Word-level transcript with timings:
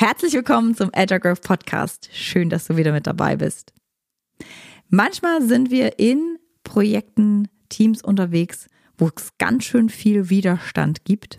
Herzlich 0.00 0.32
willkommen 0.32 0.74
zum 0.74 0.88
Agile 0.94 1.20
Growth 1.20 1.42
Podcast. 1.42 2.08
Schön, 2.10 2.48
dass 2.48 2.64
du 2.64 2.78
wieder 2.78 2.90
mit 2.90 3.06
dabei 3.06 3.36
bist. 3.36 3.74
Manchmal 4.88 5.42
sind 5.42 5.70
wir 5.70 5.98
in 5.98 6.38
Projekten, 6.64 7.48
Teams 7.68 8.02
unterwegs, 8.02 8.68
wo 8.96 9.10
es 9.14 9.36
ganz 9.36 9.64
schön 9.64 9.90
viel 9.90 10.30
Widerstand 10.30 11.04
gibt. 11.04 11.36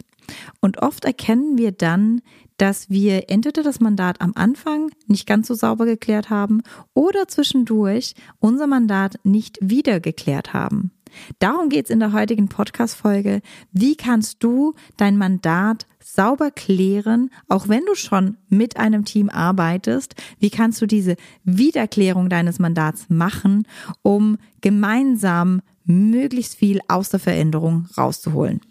Und 0.59 0.77
oft 0.77 1.05
erkennen 1.05 1.57
wir 1.57 1.71
dann, 1.71 2.21
dass 2.57 2.87
wir 2.91 3.31
entweder 3.31 3.63
das 3.63 3.79
Mandat 3.79 4.21
am 4.21 4.33
Anfang 4.35 4.91
nicht 5.07 5.25
ganz 5.25 5.47
so 5.47 5.55
sauber 5.55 5.87
geklärt 5.87 6.29
haben 6.29 6.61
oder 6.93 7.27
zwischendurch 7.27 8.13
unser 8.37 8.67
Mandat 8.67 9.15
nicht 9.23 9.57
wieder 9.59 9.99
geklärt 9.99 10.53
haben. 10.53 10.91
Darum 11.39 11.69
geht 11.69 11.85
es 11.85 11.91
in 11.91 11.99
der 11.99 12.13
heutigen 12.13 12.47
Podcast-Folge. 12.47 13.41
Wie 13.71 13.95
kannst 13.95 14.43
du 14.43 14.73
dein 14.97 15.17
Mandat 15.17 15.85
sauber 16.03 16.51
klären, 16.51 17.29
auch 17.47 17.67
wenn 17.67 17.85
du 17.85 17.95
schon 17.95 18.37
mit 18.49 18.77
einem 18.77 19.05
Team 19.05 19.29
arbeitest? 19.29 20.15
Wie 20.39 20.49
kannst 20.49 20.81
du 20.81 20.85
diese 20.85 21.15
Wiederklärung 21.43 22.29
deines 22.29 22.59
Mandats 22.59 23.09
machen, 23.09 23.67
um 24.01 24.37
gemeinsam 24.61 25.61
möglichst 25.85 26.55
viel 26.55 26.79
aus 26.87 27.09
der 27.09 27.19
Veränderung 27.19 27.87
rauszuholen? 27.97 28.61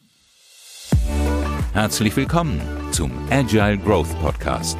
Herzlich 1.72 2.16
willkommen 2.16 2.60
zum 2.90 3.12
Agile 3.30 3.78
Growth 3.78 4.18
Podcast. 4.20 4.76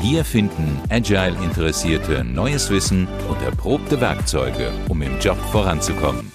Hier 0.00 0.24
finden 0.24 0.80
Agile-Interessierte 0.90 2.22
neues 2.24 2.68
Wissen 2.70 3.08
und 3.28 3.40
erprobte 3.42 4.00
Werkzeuge, 4.00 4.70
um 4.88 5.00
im 5.02 5.18
Job 5.20 5.38
voranzukommen 5.50 6.30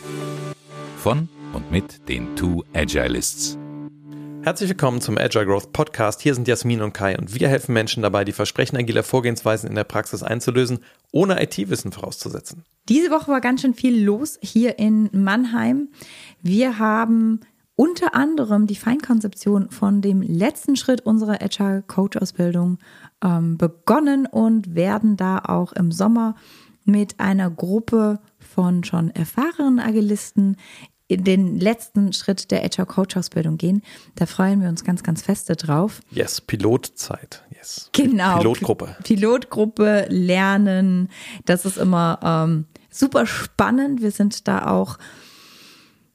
von 1.02 1.28
und 1.54 1.72
mit 1.72 2.08
den 2.08 2.36
Two 2.36 2.64
Agilists. 2.74 3.58
Herzlich 4.44 4.70
willkommen 4.70 5.02
zum 5.02 5.18
Agile 5.18 5.48
Growth 5.48 5.74
Podcast. 5.74 6.22
Hier 6.22 6.36
sind 6.36 6.48
Jasmin 6.48 6.84
und 6.84 6.94
Kai 6.94 7.18
und 7.18 7.34
wir 7.34 7.50
helfen 7.50 7.74
Menschen 7.74 8.04
dabei, 8.04 8.24
die 8.24 8.34
Versprechen 8.34 8.78
agiler 8.78 9.02
Vorgehensweisen 9.02 9.68
in 9.68 9.74
der 9.74 9.84
Praxis 9.84 10.22
einzulösen, 10.22 10.78
ohne 11.12 11.42
IT-Wissen 11.42 11.92
vorauszusetzen. 11.92 12.66
Diese 12.88 13.10
Woche 13.10 13.32
war 13.32 13.42
ganz 13.42 13.62
schön 13.62 13.74
viel 13.74 14.00
los 14.04 14.38
hier 14.44 14.78
in 14.78 15.10
Mannheim. 15.12 15.90
Wir 16.44 16.78
haben 16.78 17.40
unter 17.76 18.14
anderem 18.14 18.68
die 18.68 18.76
Feinkonzeption 18.76 19.72
von 19.72 20.04
dem 20.04 20.22
letzten 20.22 20.76
Schritt 20.76 21.02
unserer 21.02 21.42
Agile 21.42 21.82
Coach 21.82 22.16
Ausbildung 22.18 22.78
ähm, 23.24 23.58
begonnen 23.58 24.28
und 24.28 24.76
werden 24.76 25.18
da 25.18 25.40
auch 25.40 25.74
im 25.74 25.92
Sommer 25.92 26.36
mit 26.86 27.20
einer 27.20 27.50
Gruppe 27.50 28.20
von 28.40 28.84
schon 28.84 29.12
erfahrenen 29.12 29.80
Agilisten 29.80 30.58
in 31.12 31.24
den 31.24 31.60
letzten 31.60 32.14
Schritt 32.14 32.52
der 32.52 32.64
Agile 32.64 32.86
Coach 32.86 33.18
Ausbildung 33.18 33.58
gehen. 33.58 33.82
Da 34.16 34.26
freuen 34.26 34.62
wir 34.62 34.70
uns 34.70 34.84
ganz, 34.84 35.04
ganz 35.04 35.22
feste 35.22 35.56
drauf. 35.56 36.02
Yes, 36.12 36.42
Pilotzeit. 36.42 37.44
Yes. 37.56 37.90
Genau. 37.92 38.38
Pilotgruppe. 38.38 38.96
Pilotgruppe 39.04 40.08
lernen. 40.10 41.10
Das 41.46 41.66
ist 41.66 41.78
immer 41.78 42.20
ähm, 42.24 42.66
super 42.90 43.26
spannend. 43.26 44.02
Wir 44.02 44.12
sind 44.12 44.48
da 44.48 44.68
auch 44.68 44.98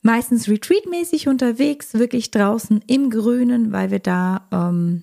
meistens 0.03 0.49
retreatmäßig 0.49 1.29
unterwegs, 1.29 1.95
wirklich 1.95 2.31
draußen 2.31 2.83
im 2.87 3.11
Grünen, 3.11 3.73
weil 3.73 3.91
wir 3.91 3.99
da 3.99 4.47
ähm, 4.53 5.03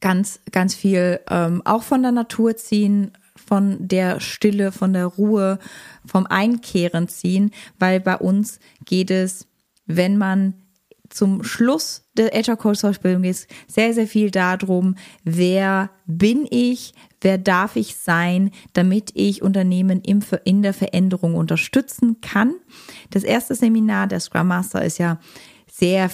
ganz, 0.00 0.40
ganz 0.52 0.74
viel 0.74 1.20
ähm, 1.28 1.62
auch 1.64 1.82
von 1.82 2.02
der 2.02 2.12
Natur 2.12 2.56
ziehen, 2.56 3.12
von 3.36 3.76
der 3.80 4.20
Stille, 4.20 4.72
von 4.72 4.92
der 4.92 5.06
Ruhe, 5.06 5.58
vom 6.04 6.26
Einkehren 6.26 7.08
ziehen, 7.08 7.50
weil 7.78 8.00
bei 8.00 8.16
uns 8.16 8.58
geht 8.84 9.10
es, 9.10 9.46
wenn 9.86 10.16
man 10.16 10.54
zum 11.08 11.44
Schluss 11.44 12.04
der 12.16 12.34
Agile 12.34 12.56
Coach 12.56 12.84
Ausbildung 12.84 13.24
ist 13.24 13.48
sehr, 13.68 13.94
sehr 13.94 14.06
viel 14.06 14.30
darum, 14.30 14.96
wer 15.24 15.90
bin 16.06 16.46
ich, 16.50 16.94
wer 17.20 17.38
darf 17.38 17.76
ich 17.76 17.96
sein, 17.96 18.50
damit 18.72 19.12
ich 19.14 19.42
Unternehmen 19.42 20.02
in 20.02 20.62
der 20.62 20.74
Veränderung 20.74 21.34
unterstützen 21.34 22.20
kann. 22.20 22.54
Das 23.10 23.22
erste 23.22 23.54
Seminar 23.54 24.06
der 24.06 24.20
Scrum 24.20 24.48
Master 24.48 24.84
ist 24.84 24.98
ja 24.98 25.20
sehr 25.70 26.10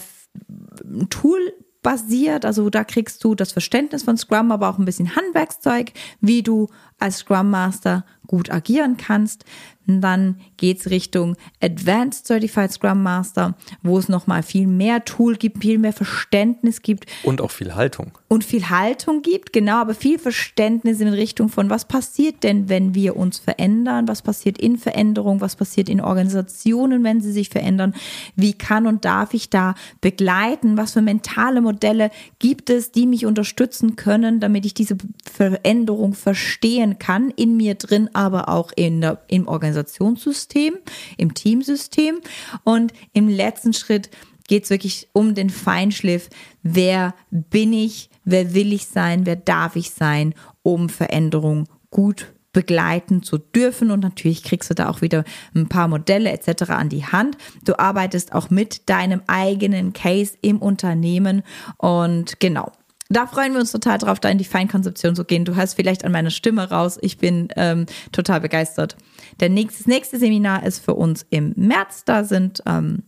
Tool 1.10 1.52
basiert. 1.82 2.44
Also 2.44 2.70
da 2.70 2.84
kriegst 2.84 3.22
du 3.24 3.34
das 3.34 3.52
Verständnis 3.52 4.04
von 4.04 4.16
Scrum, 4.16 4.52
aber 4.52 4.68
auch 4.68 4.78
ein 4.78 4.84
bisschen 4.84 5.16
Handwerkszeug, 5.16 5.92
wie 6.20 6.42
du 6.42 6.68
als 7.02 7.18
Scrum 7.18 7.50
Master 7.50 8.04
gut 8.26 8.50
agieren 8.50 8.96
kannst. 8.96 9.44
Dann 9.86 10.36
geht's 10.56 10.90
Richtung 10.90 11.36
Advanced 11.60 12.26
Certified 12.26 12.70
Scrum 12.70 13.02
Master, 13.02 13.56
wo 13.82 13.98
es 13.98 14.08
nochmal 14.08 14.44
viel 14.44 14.68
mehr 14.68 15.04
Tool 15.04 15.36
gibt, 15.36 15.60
viel 15.62 15.78
mehr 15.78 15.92
Verständnis 15.92 16.82
gibt. 16.82 17.06
Und 17.24 17.41
auch 17.41 17.50
viel 17.50 17.74
Haltung. 17.74 18.12
Und 18.28 18.44
viel 18.44 18.70
Haltung 18.70 19.22
gibt, 19.22 19.52
genau, 19.52 19.78
aber 19.78 19.94
viel 19.94 20.20
Verständnis 20.20 21.00
in 21.00 21.08
Richtung 21.08 21.48
von, 21.48 21.68
was 21.68 21.84
passiert 21.84 22.44
denn, 22.44 22.68
wenn 22.68 22.94
wir 22.94 23.16
uns 23.16 23.38
verändern? 23.38 24.06
Was 24.06 24.22
passiert 24.22 24.56
in 24.56 24.78
Veränderung? 24.78 25.41
Was 25.41 25.56
passiert 25.56 25.88
in 25.88 26.00
Organisationen, 26.00 27.02
wenn 27.02 27.20
sie 27.20 27.32
sich 27.32 27.48
verändern? 27.48 27.92
Wie 28.36 28.52
kann 28.52 28.86
und 28.86 29.04
darf 29.04 29.34
ich 29.34 29.50
da 29.50 29.74
begleiten? 30.00 30.76
Was 30.76 30.92
für 30.92 31.02
mentale 31.02 31.60
Modelle 31.60 32.10
gibt 32.38 32.70
es, 32.70 32.92
die 32.92 33.06
mich 33.08 33.26
unterstützen 33.26 33.96
können, 33.96 34.38
damit 34.38 34.64
ich 34.64 34.74
diese 34.74 34.96
Veränderung 35.30 36.14
verstehen 36.14 36.91
kann, 36.94 37.30
in 37.30 37.56
mir 37.56 37.75
drin, 37.75 38.10
aber 38.12 38.48
auch 38.48 38.72
in 38.75 39.00
der, 39.00 39.22
im 39.28 39.48
Organisationssystem, 39.48 40.75
im 41.16 41.34
Teamsystem. 41.34 42.20
Und 42.64 42.92
im 43.12 43.28
letzten 43.28 43.72
Schritt 43.72 44.10
geht 44.48 44.64
es 44.64 44.70
wirklich 44.70 45.08
um 45.12 45.34
den 45.34 45.50
Feinschliff. 45.50 46.28
Wer 46.62 47.14
bin 47.30 47.72
ich? 47.72 48.10
Wer 48.25 48.54
will 48.54 48.72
ich 48.72 48.86
sein? 48.86 49.26
Wer 49.26 49.36
darf 49.36 49.76
ich 49.76 49.91
sein, 49.91 50.34
um 50.62 50.88
Veränderung 50.88 51.69
gut 51.91 52.32
begleiten 52.53 53.22
zu 53.22 53.38
dürfen 53.38 53.91
und 53.91 54.00
natürlich 54.00 54.42
kriegst 54.42 54.69
du 54.70 54.74
da 54.74 54.91
auch 54.91 55.00
wieder 55.00 55.24
ein 55.54 55.69
paar 55.69 55.88
Modelle 55.88 56.30
etc. 56.30 56.70
an 56.70 56.91
die 56.91 57.06
Hand. 57.06 57.38
Du 57.64 57.78
arbeitest 57.78 58.34
auch 58.34 58.50
mit 58.50 58.88
deinem 58.91 59.22
eigenen 59.26 59.92
Case 59.92 60.36
im 60.42 60.59
Unternehmen 60.59 61.42
und 61.78 62.41
genau, 62.41 62.70
da 63.16 63.26
freuen 63.26 63.52
wir 63.52 63.60
uns 63.60 63.72
total 63.72 63.98
drauf, 63.98 64.20
da 64.20 64.28
in 64.28 64.38
die 64.38 64.44
Feinkonzeption 64.44 65.16
zu 65.16 65.24
gehen. 65.24 65.44
Du 65.44 65.54
hörst 65.54 65.74
vielleicht 65.74 66.04
an 66.04 66.12
meiner 66.12 66.30
Stimme 66.30 66.70
raus. 66.70 66.98
Ich 67.00 67.18
bin 67.18 67.48
ähm, 67.56 67.86
total 68.12 68.40
begeistert. 68.40 68.96
Der 69.40 69.48
nächste, 69.48 69.78
das 69.78 69.86
nächste 69.86 70.18
Seminar 70.18 70.64
ist 70.64 70.84
für 70.84 70.94
uns 70.94 71.26
im 71.30 71.52
März. 71.56 72.04
Da 72.04 72.24
sind, 72.24 72.62
ähm, 72.66 73.02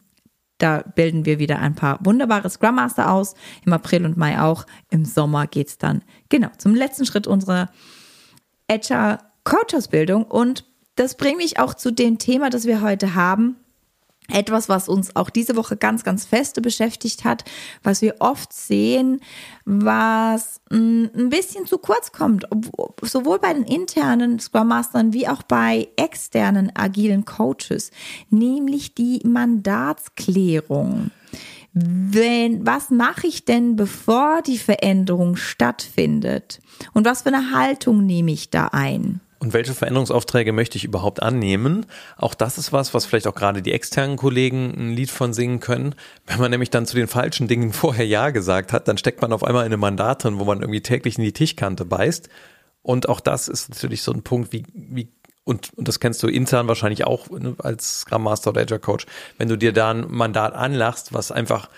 da 0.58 0.82
bilden 0.82 1.26
wir 1.26 1.38
wieder 1.38 1.58
ein 1.58 1.74
paar 1.74 1.98
wunderbare 2.04 2.50
Scrum 2.50 2.76
Master 2.76 3.10
aus. 3.10 3.34
Im 3.64 3.72
April 3.72 4.04
und 4.04 4.16
Mai 4.16 4.40
auch. 4.40 4.66
Im 4.90 5.04
Sommer 5.04 5.46
geht 5.46 5.68
es 5.68 5.78
dann 5.78 6.02
genau 6.28 6.50
zum 6.58 6.74
letzten 6.74 7.06
Schritt 7.06 7.26
unserer 7.26 7.70
Agile 8.68 9.18
Coach 9.44 9.74
Ausbildung. 9.74 10.24
Und 10.24 10.64
das 10.96 11.16
bringt 11.16 11.38
mich 11.38 11.58
auch 11.58 11.74
zu 11.74 11.92
dem 11.92 12.18
Thema, 12.18 12.50
das 12.50 12.66
wir 12.66 12.80
heute 12.80 13.14
haben 13.14 13.56
etwas, 14.32 14.68
was 14.68 14.88
uns 14.88 15.14
auch 15.16 15.28
diese 15.28 15.56
Woche 15.56 15.76
ganz, 15.76 16.02
ganz 16.02 16.24
feste 16.24 16.60
beschäftigt 16.60 17.24
hat, 17.24 17.44
was 17.82 18.00
wir 18.00 18.16
oft 18.20 18.52
sehen, 18.52 19.20
was 19.64 20.60
mm, 20.70 21.04
ein 21.14 21.28
bisschen 21.28 21.66
zu 21.66 21.78
kurz 21.78 22.12
kommt, 22.12 22.46
sowohl 23.02 23.38
bei 23.38 23.52
den 23.52 23.64
internen 23.64 24.40
Scrum 24.40 24.68
Mastern 24.68 25.12
wie 25.12 25.28
auch 25.28 25.42
bei 25.42 25.88
externen 25.96 26.74
agilen 26.74 27.24
Coaches, 27.24 27.90
nämlich 28.30 28.94
die 28.94 29.20
Mandatsklärung. 29.24 31.10
Wenn, 31.74 32.64
was 32.64 32.90
mache 32.90 33.26
ich 33.26 33.44
denn, 33.44 33.74
bevor 33.74 34.42
die 34.42 34.58
Veränderung 34.58 35.34
stattfindet? 35.34 36.60
Und 36.92 37.04
was 37.04 37.22
für 37.22 37.34
eine 37.34 37.50
Haltung 37.50 38.06
nehme 38.06 38.30
ich 38.30 38.50
da 38.50 38.68
ein? 38.68 39.20
Und 39.44 39.52
welche 39.52 39.74
Veränderungsaufträge 39.74 40.54
möchte 40.54 40.78
ich 40.78 40.84
überhaupt 40.84 41.22
annehmen? 41.22 41.84
Auch 42.16 42.32
das 42.32 42.56
ist 42.56 42.72
was, 42.72 42.94
was 42.94 43.04
vielleicht 43.04 43.26
auch 43.26 43.34
gerade 43.34 43.60
die 43.60 43.72
externen 43.72 44.16
Kollegen 44.16 44.72
ein 44.74 44.92
Lied 44.92 45.10
von 45.10 45.34
singen 45.34 45.60
können. 45.60 45.94
Wenn 46.24 46.38
man 46.38 46.50
nämlich 46.50 46.70
dann 46.70 46.86
zu 46.86 46.96
den 46.96 47.08
falschen 47.08 47.46
Dingen 47.46 47.72
vorher 47.74 48.06
Ja 48.06 48.30
gesagt 48.30 48.72
hat, 48.72 48.88
dann 48.88 48.96
steckt 48.96 49.20
man 49.20 49.34
auf 49.34 49.44
einmal 49.44 49.66
in 49.66 49.72
einem 49.72 49.80
Mandat 49.80 50.24
drin, 50.24 50.38
wo 50.38 50.44
man 50.44 50.62
irgendwie 50.62 50.80
täglich 50.80 51.18
in 51.18 51.24
die 51.24 51.34
Tischkante 51.34 51.84
beißt. 51.84 52.30
Und 52.80 53.10
auch 53.10 53.20
das 53.20 53.48
ist 53.48 53.68
natürlich 53.68 54.00
so 54.00 54.12
ein 54.12 54.22
Punkt, 54.22 54.50
wie, 54.54 54.64
wie 54.72 55.12
und, 55.44 55.74
und 55.76 55.88
das 55.88 56.00
kennst 56.00 56.22
du 56.22 56.28
intern 56.28 56.66
wahrscheinlich 56.66 57.06
auch 57.06 57.28
ne, 57.28 57.54
als 57.58 58.00
Scrum 58.00 58.22
Master 58.22 58.48
oder 58.48 58.62
Agile 58.62 58.80
Coach, 58.80 59.04
wenn 59.36 59.48
du 59.48 59.58
dir 59.58 59.74
da 59.74 59.90
ein 59.90 60.06
Mandat 60.08 60.54
anlachst, 60.54 61.12
was 61.12 61.30
einfach 61.30 61.68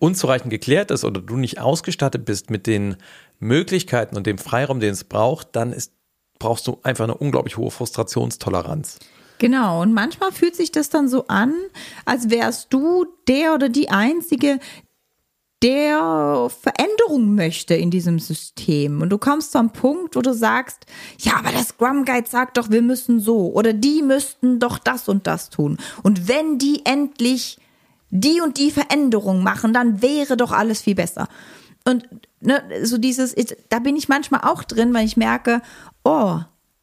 unzureichend 0.00 0.50
geklärt 0.50 0.90
ist 0.90 1.06
oder 1.06 1.22
du 1.22 1.38
nicht 1.38 1.60
ausgestattet 1.60 2.26
bist 2.26 2.50
mit 2.50 2.66
den 2.66 2.96
Möglichkeiten 3.38 4.18
und 4.18 4.26
dem 4.26 4.36
Freiraum, 4.36 4.80
den 4.80 4.92
es 4.92 5.04
braucht, 5.04 5.56
dann 5.56 5.72
ist 5.72 5.94
brauchst 6.40 6.66
du 6.66 6.78
einfach 6.82 7.04
eine 7.04 7.14
unglaublich 7.14 7.56
hohe 7.56 7.70
Frustrationstoleranz. 7.70 8.98
Genau, 9.38 9.80
und 9.80 9.94
manchmal 9.94 10.32
fühlt 10.32 10.56
sich 10.56 10.72
das 10.72 10.90
dann 10.90 11.08
so 11.08 11.26
an, 11.28 11.54
als 12.04 12.28
wärst 12.28 12.72
du 12.72 13.06
der 13.28 13.54
oder 13.54 13.68
die 13.68 13.88
Einzige, 13.88 14.58
der 15.62 16.48
Veränderung 16.48 17.34
möchte 17.34 17.74
in 17.74 17.90
diesem 17.90 18.18
System. 18.18 19.02
Und 19.02 19.10
du 19.10 19.18
kommst 19.18 19.52
zu 19.52 19.58
einem 19.58 19.70
Punkt, 19.70 20.16
wo 20.16 20.20
du 20.20 20.34
sagst, 20.34 20.86
ja, 21.18 21.36
aber 21.36 21.52
der 21.52 21.62
Scrum 21.62 22.04
Guide 22.04 22.28
sagt 22.28 22.56
doch, 22.56 22.70
wir 22.70 22.82
müssen 22.82 23.20
so 23.20 23.52
oder 23.52 23.72
die 23.72 24.02
müssten 24.02 24.58
doch 24.58 24.78
das 24.78 25.08
und 25.08 25.26
das 25.26 25.50
tun. 25.50 25.76
Und 26.02 26.28
wenn 26.28 26.58
die 26.58 26.84
endlich 26.84 27.58
die 28.10 28.40
und 28.40 28.58
die 28.58 28.70
Veränderung 28.70 29.42
machen, 29.42 29.72
dann 29.72 30.02
wäre 30.02 30.36
doch 30.36 30.52
alles 30.52 30.82
viel 30.82 30.94
besser. 30.94 31.28
Und 31.90 32.08
ne, 32.40 32.62
so 32.82 32.98
dieses, 32.98 33.34
da 33.68 33.78
bin 33.78 33.96
ich 33.96 34.08
manchmal 34.08 34.42
auch 34.44 34.64
drin, 34.64 34.94
weil 34.94 35.06
ich 35.06 35.16
merke, 35.16 35.60
oh, 36.04 36.38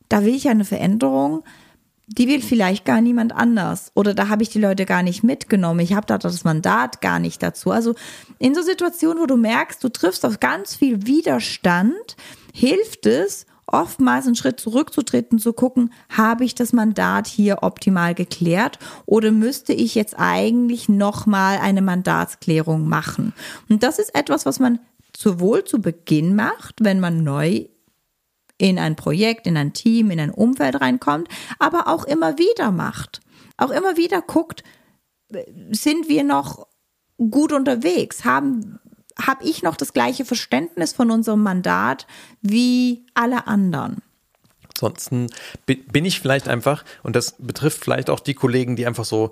da 0.10 0.24
will 0.24 0.36
ich 0.36 0.50
eine 0.50 0.66
Veränderung, 0.66 1.44
die 2.08 2.28
will 2.28 2.42
vielleicht 2.42 2.86
gar 2.86 3.02
niemand 3.02 3.34
anders. 3.34 3.92
Oder 3.94 4.14
da 4.14 4.30
habe 4.30 4.42
ich 4.42 4.50
die 4.50 4.62
Leute 4.62 4.86
gar 4.86 5.04
nicht 5.04 5.24
mitgenommen. 5.24 5.82
Ich 5.82 5.94
habe 5.94 6.08
da 6.08 6.18
das 6.18 6.46
Mandat 6.46 7.02
gar 7.02 7.20
nicht 7.20 7.44
dazu. 7.44 7.72
Also 7.72 7.96
in 8.40 8.56
so 8.56 8.62
Situationen, 8.62 9.22
wo 9.22 9.26
du 9.26 9.36
merkst, 9.36 9.84
du 9.84 9.90
triffst 9.90 10.26
auf 10.26 10.40
ganz 10.40 10.76
viel 10.76 11.06
Widerstand, 11.06 12.16
hilft 12.54 13.06
es, 13.06 13.46
oftmals 13.68 14.26
einen 14.26 14.36
Schritt 14.36 14.62
zurückzutreten, 14.62 15.40
zu 15.40 15.52
gucken, 15.52 15.92
habe 16.10 16.46
ich 16.46 16.56
das 16.56 16.72
Mandat 16.72 17.28
hier 17.28 17.60
optimal 17.62 18.16
geklärt 18.16 18.80
oder 19.06 19.32
müsste 19.32 19.74
ich 19.74 19.94
jetzt 19.94 20.16
eigentlich 20.18 20.88
nochmal 20.88 21.58
eine 21.58 21.82
Mandatsklärung 21.82 22.88
machen? 22.88 23.34
Und 23.68 23.84
das 23.84 24.00
ist 24.00 24.16
etwas, 24.16 24.46
was 24.46 24.60
man 24.60 24.80
sowohl 25.18 25.64
zu 25.64 25.82
Beginn 25.82 26.36
macht, 26.36 26.76
wenn 26.80 27.00
man 27.00 27.24
neu 27.24 27.66
in 28.60 28.78
ein 28.78 28.96
Projekt, 28.96 29.48
in 29.48 29.58
ein 29.58 29.74
Team, 29.74 30.12
in 30.12 30.20
ein 30.20 30.30
Umfeld 30.30 30.80
reinkommt, 30.80 31.28
aber 31.58 31.88
auch 31.88 32.04
immer 32.04 32.38
wieder 32.38 32.72
macht. 32.72 33.22
Auch 33.58 33.72
immer 33.72 33.98
wieder 33.98 34.22
guckt, 34.22 34.64
sind 35.72 36.08
wir 36.08 36.24
noch 36.24 36.68
gut 37.18 37.52
unterwegs? 37.52 38.26
Haben 38.26 38.80
habe 39.20 39.44
ich 39.44 39.64
noch 39.64 39.76
das 39.76 39.94
gleiche 39.94 40.24
Verständnis 40.24 40.94
von 40.94 41.10
unserem 41.10 41.42
Mandat 41.42 42.06
wie 42.44 43.08
alle 43.16 43.48
anderen. 43.48 44.04
Ansonsten 44.76 45.32
bin 45.66 46.06
ich 46.06 46.20
vielleicht 46.20 46.48
einfach, 46.48 46.86
und 47.02 47.16
das 47.16 47.34
betrifft 47.40 47.84
vielleicht 47.84 48.12
auch 48.12 48.20
die 48.20 48.36
Kollegen, 48.36 48.76
die 48.76 48.86
einfach 48.86 49.06
so, 49.06 49.32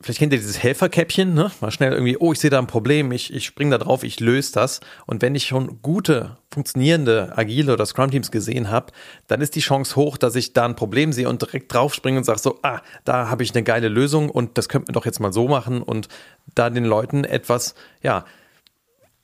vielleicht 0.00 0.18
kennt 0.18 0.32
ihr 0.32 0.38
dieses 0.38 0.62
Helferkäppchen, 0.62 1.34
ne? 1.34 1.50
Mal 1.60 1.70
schnell 1.70 1.92
irgendwie, 1.92 2.16
oh, 2.18 2.32
ich 2.32 2.40
sehe 2.40 2.50
da 2.50 2.58
ein 2.58 2.66
Problem, 2.66 3.12
ich, 3.12 3.32
ich 3.32 3.44
springe 3.44 3.70
da 3.70 3.78
drauf, 3.78 4.04
ich 4.04 4.20
löse 4.20 4.52
das. 4.52 4.80
Und 5.06 5.22
wenn 5.22 5.34
ich 5.34 5.46
schon 5.46 5.80
gute, 5.82 6.36
funktionierende, 6.50 7.32
agile 7.36 7.72
oder 7.72 7.86
Scrum-Teams 7.86 8.30
gesehen 8.30 8.70
habe, 8.70 8.92
dann 9.26 9.40
ist 9.40 9.54
die 9.54 9.60
Chance 9.60 9.96
hoch, 9.96 10.16
dass 10.16 10.36
ich 10.36 10.52
da 10.52 10.64
ein 10.64 10.76
Problem 10.76 11.12
sehe 11.12 11.28
und 11.28 11.42
direkt 11.42 11.72
draufspringe 11.72 12.18
und 12.18 12.24
sage 12.24 12.38
so, 12.38 12.58
ah, 12.62 12.80
da 13.04 13.30
habe 13.30 13.42
ich 13.42 13.54
eine 13.54 13.62
geile 13.62 13.88
Lösung 13.88 14.30
und 14.30 14.58
das 14.58 14.68
könnten 14.68 14.88
wir 14.88 14.92
doch 14.92 15.06
jetzt 15.06 15.20
mal 15.20 15.32
so 15.32 15.48
machen 15.48 15.82
und 15.82 16.08
da 16.54 16.70
den 16.70 16.84
Leuten 16.84 17.24
etwas, 17.24 17.74
ja, 18.02 18.24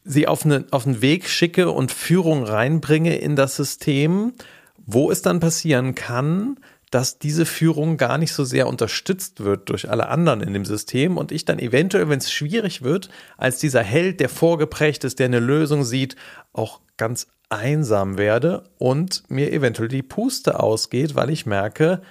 sie 0.05 0.27
auf, 0.27 0.45
eine, 0.45 0.65
auf 0.71 0.87
einen 0.87 1.03
Weg 1.03 1.29
schicke 1.29 1.71
und 1.71 1.93
Führung 1.93 2.43
reinbringe 2.43 3.17
in 3.17 3.37
das 3.37 3.57
System, 3.57 4.33
wo 4.79 5.11
es 5.11 5.23
dann 5.23 5.41
passieren 5.41 5.95
kann, 5.95 6.57
dass 6.91 7.19
diese 7.19 7.47
Führung 7.47 7.97
gar 7.97 8.19
nicht 8.19 8.33
so 8.33 8.45
sehr 8.45 8.67
unterstützt 8.67 9.41
wird 9.45 9.69
durch 9.69 9.89
alle 9.89 10.09
anderen 10.09 10.41
in 10.41 10.53
dem 10.53 10.65
System 10.65 11.17
und 11.17 11.31
ich 11.31 11.45
dann 11.45 11.59
eventuell, 11.59 12.09
wenn 12.09 12.19
es 12.19 12.33
schwierig 12.33 12.83
wird, 12.83 13.11
als 13.37 13.59
dieser 13.59 13.83
Held, 13.83 14.21
der 14.21 14.29
vorgeprägt 14.29 15.05
ist, 15.05 15.19
der 15.21 15.27
eine 15.27 15.41
Lösung 15.41 15.85
sieht, 15.85 16.17
auch 16.53 16.81
ganz 16.97 17.29
einsam 17.49 18.19
werde 18.19 18.65
und 18.79 19.23
mir 19.29 19.53
eventuell 19.53 19.89
die 19.89 20.03
Puste 20.03 20.61
ausgeht, 20.61 21.15
weil 21.15 21.31
ich 21.31 21.47
merke, 21.47 22.03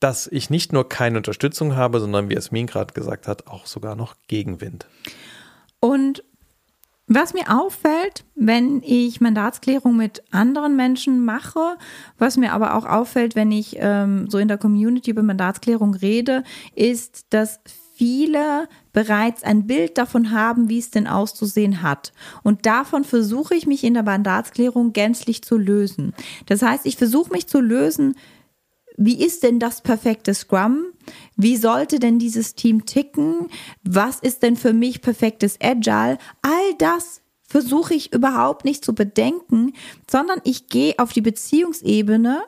dass 0.00 0.26
ich 0.26 0.50
nicht 0.50 0.72
nur 0.72 0.88
keine 0.88 1.18
Unterstützung 1.18 1.76
habe, 1.76 2.00
sondern 2.00 2.28
wie 2.28 2.34
Esmin 2.34 2.66
gerade 2.66 2.92
gesagt 2.92 3.28
hat, 3.28 3.46
auch 3.46 3.66
sogar 3.66 3.94
noch 3.94 4.16
Gegenwind. 4.28 4.86
Und 5.78 6.24
was 7.14 7.34
mir 7.34 7.44
auffällt, 7.48 8.24
wenn 8.34 8.82
ich 8.82 9.20
Mandatsklärung 9.20 9.96
mit 9.96 10.22
anderen 10.30 10.76
Menschen 10.76 11.24
mache, 11.24 11.76
was 12.18 12.36
mir 12.36 12.52
aber 12.52 12.74
auch 12.74 12.86
auffällt, 12.86 13.34
wenn 13.34 13.50
ich 13.50 13.76
ähm, 13.78 14.28
so 14.30 14.38
in 14.38 14.48
der 14.48 14.58
Community 14.58 15.10
über 15.10 15.22
Mandatsklärung 15.22 15.94
rede, 15.94 16.44
ist, 16.74 17.26
dass 17.30 17.60
viele 17.94 18.68
bereits 18.92 19.42
ein 19.42 19.66
Bild 19.66 19.98
davon 19.98 20.32
haben, 20.32 20.68
wie 20.68 20.78
es 20.78 20.90
denn 20.90 21.06
auszusehen 21.06 21.82
hat. 21.82 22.12
Und 22.42 22.66
davon 22.66 23.04
versuche 23.04 23.54
ich 23.54 23.66
mich 23.66 23.84
in 23.84 23.94
der 23.94 24.02
Mandatsklärung 24.02 24.92
gänzlich 24.92 25.42
zu 25.42 25.56
lösen. 25.56 26.14
Das 26.46 26.62
heißt, 26.62 26.86
ich 26.86 26.96
versuche 26.96 27.32
mich 27.32 27.46
zu 27.46 27.60
lösen, 27.60 28.16
wie 28.96 29.24
ist 29.24 29.42
denn 29.42 29.58
das 29.58 29.82
perfekte 29.82 30.34
Scrum? 30.34 30.91
Wie 31.36 31.56
sollte 31.56 31.98
denn 31.98 32.18
dieses 32.18 32.54
Team 32.54 32.86
ticken? 32.86 33.48
Was 33.82 34.20
ist 34.20 34.42
denn 34.42 34.56
für 34.56 34.72
mich 34.72 35.00
perfektes 35.00 35.58
Agile? 35.62 36.18
All 36.42 36.74
das 36.78 37.22
versuche 37.42 37.94
ich 37.94 38.12
überhaupt 38.12 38.64
nicht 38.64 38.84
zu 38.84 38.94
bedenken, 38.94 39.74
sondern 40.10 40.40
ich 40.44 40.68
gehe 40.68 40.94
auf 40.98 41.12
die 41.12 41.20
Beziehungsebene 41.20 42.42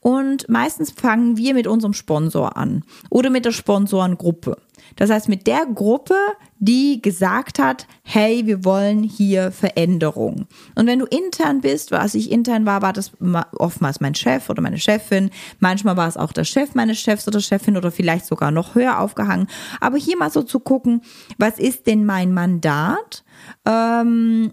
und 0.00 0.48
meistens 0.48 0.90
fangen 0.90 1.36
wir 1.36 1.54
mit 1.54 1.66
unserem 1.66 1.92
Sponsor 1.92 2.56
an 2.56 2.84
oder 3.10 3.30
mit 3.30 3.44
der 3.44 3.52
Sponsorengruppe. 3.52 4.56
Das 4.96 5.10
heißt, 5.10 5.28
mit 5.28 5.46
der 5.46 5.66
Gruppe, 5.66 6.16
die 6.58 7.00
gesagt 7.02 7.58
hat, 7.58 7.86
hey, 8.02 8.46
wir 8.46 8.64
wollen 8.64 9.02
hier 9.02 9.52
Veränderung. 9.52 10.46
Und 10.74 10.86
wenn 10.86 10.98
du 10.98 11.06
intern 11.06 11.60
bist, 11.60 11.92
was 11.92 12.14
ich 12.14 12.30
intern 12.30 12.66
war, 12.66 12.82
war 12.82 12.92
das 12.92 13.12
oftmals 13.58 14.00
mein 14.00 14.14
Chef 14.14 14.48
oder 14.50 14.62
meine 14.62 14.78
Chefin. 14.78 15.30
Manchmal 15.60 15.96
war 15.96 16.08
es 16.08 16.16
auch 16.16 16.32
der 16.32 16.44
Chef 16.44 16.74
meines 16.74 16.98
Chefs 16.98 17.28
oder 17.28 17.40
Chefin 17.40 17.76
oder 17.76 17.90
vielleicht 17.90 18.26
sogar 18.26 18.50
noch 18.50 18.74
höher 18.74 18.98
aufgehangen. 18.98 19.48
Aber 19.80 19.98
hier 19.98 20.16
mal 20.16 20.30
so 20.30 20.42
zu 20.42 20.60
gucken, 20.60 21.02
was 21.38 21.58
ist 21.58 21.86
denn 21.86 22.04
mein 22.04 22.32
Mandat? 22.32 23.24
Ähm, 23.66 24.52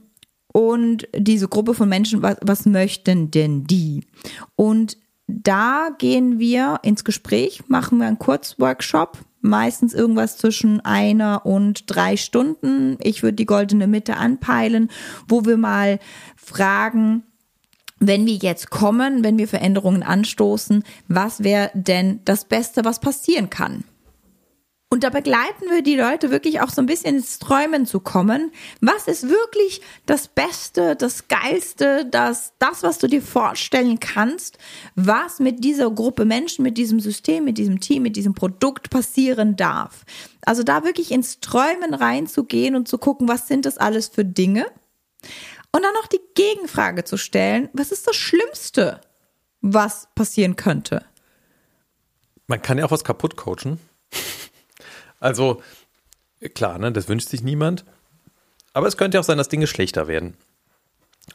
und 0.54 1.07
diese 1.18 1.48
Gruppe 1.48 1.74
von 1.74 1.90
Menschen, 1.90 2.22
was, 2.22 2.38
was 2.42 2.66
möchten 2.66 3.31
denn 3.31 3.63
die? 3.66 4.06
Und 4.56 4.98
da 5.28 5.90
gehen 5.98 6.38
wir 6.38 6.80
ins 6.84 7.04
Gespräch, 7.04 7.63
machen 7.68 7.98
wir 7.98 8.07
einen 8.07 8.19
Kurzworkshop, 8.19 9.18
meistens 9.44 9.94
irgendwas 9.94 10.38
zwischen 10.38 10.80
einer 10.81 11.45
und 11.45 11.84
drei 11.88 12.18
Stunden. 12.18 12.98
Ich 13.01 13.22
würde 13.22 13.36
die 13.36 13.45
goldene 13.45 13.88
Mitte 13.88 14.18
anpeilen, 14.18 14.90
wo 15.28 15.45
wir 15.45 15.57
mal 15.57 16.00
fragen, 16.36 17.24
wenn 18.00 18.25
wir 18.25 18.34
jetzt 18.34 18.69
kommen, 18.69 19.24
wenn 19.24 19.38
wir 19.38 19.48
Veränderungen 19.48 20.04
anstoßen, 20.04 20.84
was 21.07 21.44
wäre 21.44 21.72
denn 21.74 22.22
das 22.25 22.45
Beste, 22.45 22.84
was 22.84 23.00
passieren 23.00 23.50
kann? 23.50 23.84
Und 24.94 25.04
da 25.04 25.10
begleiten 25.10 25.72
wir 25.72 25.81
die 25.81 25.95
Leute 25.95 26.30
wirklich 26.30 26.62
auch 26.62 26.69
so 26.69 26.80
ein 26.80 26.86
bisschen 26.86 27.16
ins 27.16 27.40
Träumen 27.40 27.88
zu 27.88 28.00
kommen. 28.00 28.51
Was 28.80 29.07
ist 29.07 29.28
wirklich 29.28 29.81
das 30.06 30.28
Beste, 30.28 30.95
das 30.95 31.28
Geilste, 31.28 32.06
das, 32.06 32.54
das, 32.60 32.84
was 32.84 33.00
du 33.00 33.07
dir 33.07 33.24
vorstellen 33.24 34.00
kannst, 34.00 34.60
was 34.94 35.40
mit 35.40 35.63
dieser 35.63 35.90
Gruppe 35.90 36.25
Menschen, 36.25 36.62
mit 36.62 36.78
diesem 36.78 37.00
System, 37.00 37.44
mit 37.44 37.57
diesem 37.57 37.80
Team, 37.80 38.04
mit 38.04 38.16
diesem 38.16 38.36
Produkt 38.36 38.92
passieren 38.92 39.56
darf? 39.56 40.06
Also 40.45 40.62
da 40.62 40.84
wirklich 40.84 41.10
ins 41.10 41.40
Träumen 41.40 41.95
reinzugehen 41.95 42.75
und 42.75 42.88
zu 42.88 43.00
gucken, 43.00 43.28
was 43.28 43.48
sind 43.48 43.66
das 43.66 43.80
alles 43.80 44.10
für 44.10 44.24
Dinge? 44.24 44.68
Und 45.72 45.81
dann 45.81 45.94
noch 45.95 46.06
die 46.06 46.22
Gegenfrage 46.36 47.04
zu 47.04 47.18
stellen, 47.18 47.68
was 47.74 47.92
ist 47.92 48.06
das 48.06 48.16
Schlimmste, 48.16 49.01
was 49.60 50.07
passieren 50.14 50.56
könnte? 50.56 51.04
Man 52.45 52.62
kann 52.62 52.78
ja 52.78 52.85
auch 52.85 52.92
was 52.92 53.04
kaputt 53.04 53.38
coachen. 53.38 53.80
Also, 55.23 55.61
klar, 56.53 56.77
ne, 56.80 56.92
das 56.92 57.07
wünscht 57.07 57.30
sich 57.30 57.44
niemand. 57.44 57.85
Aber 58.73 58.87
es 58.87 58.97
könnte 58.97 59.19
auch 59.19 59.23
sein, 59.23 59.37
dass 59.37 59.47
Dinge 59.47 59.68
schlechter 59.68 60.09
werden. 60.09 60.35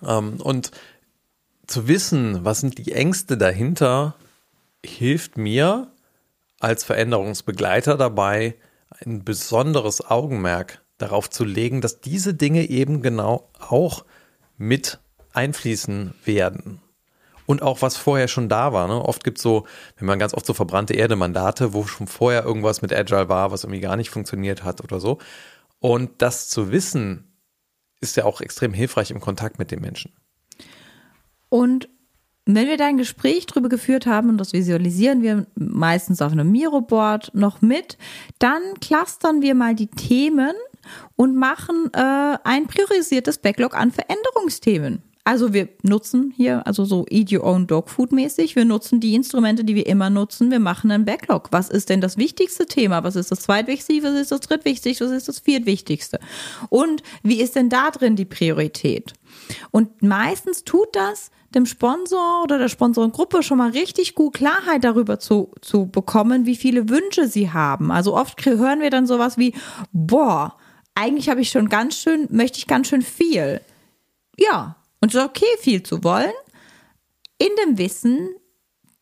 Ähm, 0.07 0.40
und 0.42 0.73
zu 1.66 1.88
wissen, 1.88 2.45
was 2.45 2.61
sind 2.61 2.76
die 2.76 2.92
Ängste 2.92 3.38
dahinter, 3.38 4.14
hilft 4.85 5.38
mir 5.38 5.90
als 6.61 6.85
Veränderungsbegleiter 6.85 7.97
dabei, 7.97 8.57
ein 8.90 9.25
besonderes 9.25 10.04
Augenmerk 10.04 10.83
darauf 10.99 11.30
zu 11.30 11.45
legen, 11.45 11.80
dass 11.80 12.00
diese 12.02 12.35
Dinge 12.35 12.68
eben 12.68 13.00
genau 13.00 13.49
auch 13.59 14.04
mit 14.59 14.99
einfließen 15.33 16.14
werden 16.25 16.83
und 17.49 17.62
auch 17.62 17.81
was 17.81 17.97
vorher 17.97 18.28
schon 18.28 18.50
da 18.50 18.75
war. 18.75 18.87
Ne? 18.88 19.02
Oft 19.02 19.25
gibt 19.25 19.38
es 19.38 19.43
so, 19.43 19.67
wenn 19.97 20.07
man 20.07 20.19
ganz 20.19 20.35
oft 20.35 20.45
so 20.45 20.52
verbrannte 20.52 20.93
Erde-Mandate, 20.93 21.73
wo 21.73 21.87
schon 21.87 22.07
vorher 22.07 22.45
irgendwas 22.45 22.83
mit 22.83 22.93
Agile 22.93 23.31
war, 23.31 23.50
was 23.50 23.64
irgendwie 23.64 23.81
gar 23.81 23.97
nicht 23.97 24.11
funktioniert 24.11 24.64
hat 24.64 24.85
oder 24.85 25.00
so. 25.00 25.17
Und 25.78 26.21
das 26.21 26.50
zu 26.50 26.71
wissen, 26.71 27.33
ist 28.02 28.19
ja 28.19 28.26
auch 28.26 28.43
extrem 28.43 28.75
hilfreich 28.75 29.11
im 29.11 29.21
Kontakt 29.21 29.59
mit 29.59 29.71
den 29.71 29.81
Menschen. 29.81 30.12
Und 31.49 31.88
wenn 32.45 32.69
wir 32.69 32.76
da 32.76 32.87
ein 32.87 32.99
Gespräch 32.99 33.47
drüber 33.47 33.71
geführt 33.71 34.05
haben, 34.05 34.28
und 34.28 34.37
das 34.37 34.52
visualisieren 34.52 35.23
wir 35.23 35.47
meistens 35.55 36.21
auf 36.21 36.33
einem 36.33 36.52
Miro-Board 36.52 37.31
noch 37.35 37.62
mit, 37.62 37.97
dann 38.38 38.61
clustern 38.83 39.40
wir 39.40 39.55
mal 39.55 39.75
die 39.75 39.88
Themen 39.88 40.52
und 41.17 41.35
machen 41.35 41.90
äh, 41.95 42.37
ein 42.45 42.67
priorisiertes 42.67 43.38
Backlog 43.38 43.75
an 43.75 43.90
Veränderungsthemen. 43.90 45.02
Also 45.28 45.52
wir 45.52 45.68
nutzen 45.82 46.32
hier, 46.35 46.66
also 46.66 46.87
so 46.87 47.04
Eat 47.11 47.30
Your 47.30 47.44
Own 47.44 47.66
Dog 47.66 47.90
Food 47.90 48.12
mäßig, 48.12 48.56
wir 48.56 48.64
nutzen 48.64 48.99
die 48.99 49.14
Instrumente, 49.14 49.62
die 49.62 49.75
wir 49.75 49.87
immer 49.87 50.08
nutzen. 50.08 50.50
Wir 50.50 50.58
machen 50.58 50.90
einen 50.90 51.04
Backlog. 51.04 51.49
Was 51.50 51.68
ist 51.68 51.90
denn 51.90 52.00
das 52.00 52.16
wichtigste 52.16 52.64
Thema? 52.64 53.04
Was 53.04 53.14
ist 53.14 53.30
das 53.30 53.40
zweitwichtigste? 53.40 54.08
Was 54.08 54.18
ist 54.18 54.32
das 54.32 54.40
drittwichtigste? 54.40 55.04
Was 55.04 55.12
ist 55.12 55.28
das 55.28 55.40
viertwichtigste? 55.40 56.18
Und 56.70 57.02
wie 57.23 57.42
ist 57.42 57.56
denn 57.56 57.68
da 57.68 57.90
drin 57.90 58.16
die 58.16 58.25
Priorität? 58.25 59.12
Und 59.70 60.02
meistens 60.02 60.64
tut 60.64 60.88
das 60.97 61.30
dem 61.54 61.66
Sponsor 61.66 62.42
oder 62.44 62.56
der 62.56 62.70
Sponsorengruppe 62.70 63.42
schon 63.42 63.58
mal 63.58 63.73
richtig 63.73 64.14
gut 64.14 64.32
Klarheit 64.32 64.82
darüber 64.82 65.18
zu, 65.18 65.50
zu 65.61 65.90
bekommen, 65.90 66.47
wie 66.47 66.56
viele 66.56 66.88
Wünsche 66.88 67.28
sie 67.28 67.50
haben. 67.50 67.90
Also 67.90 68.16
oft 68.16 68.42
hören 68.47 68.80
wir 68.80 68.88
dann 68.88 69.06
sowas 69.06 69.37
wie, 69.37 69.52
boah, 69.92 70.56
eigentlich 70.94 71.28
habe 71.28 71.42
ich 71.42 71.50
schon 71.50 71.68
ganz 71.68 71.97
schön, 71.97 72.28
möchte 72.30 72.56
ich 72.56 72.66
ganz 72.66 72.88
schön 72.88 73.02
viel 73.02 73.61
Ja, 74.38 74.77
und 75.00 75.14
es 75.14 75.14
ist 75.14 75.26
okay, 75.26 75.47
viel 75.61 75.83
zu 75.83 76.02
wollen, 76.05 76.33
in 77.38 77.49
dem 77.62 77.78
Wissen, 77.78 78.31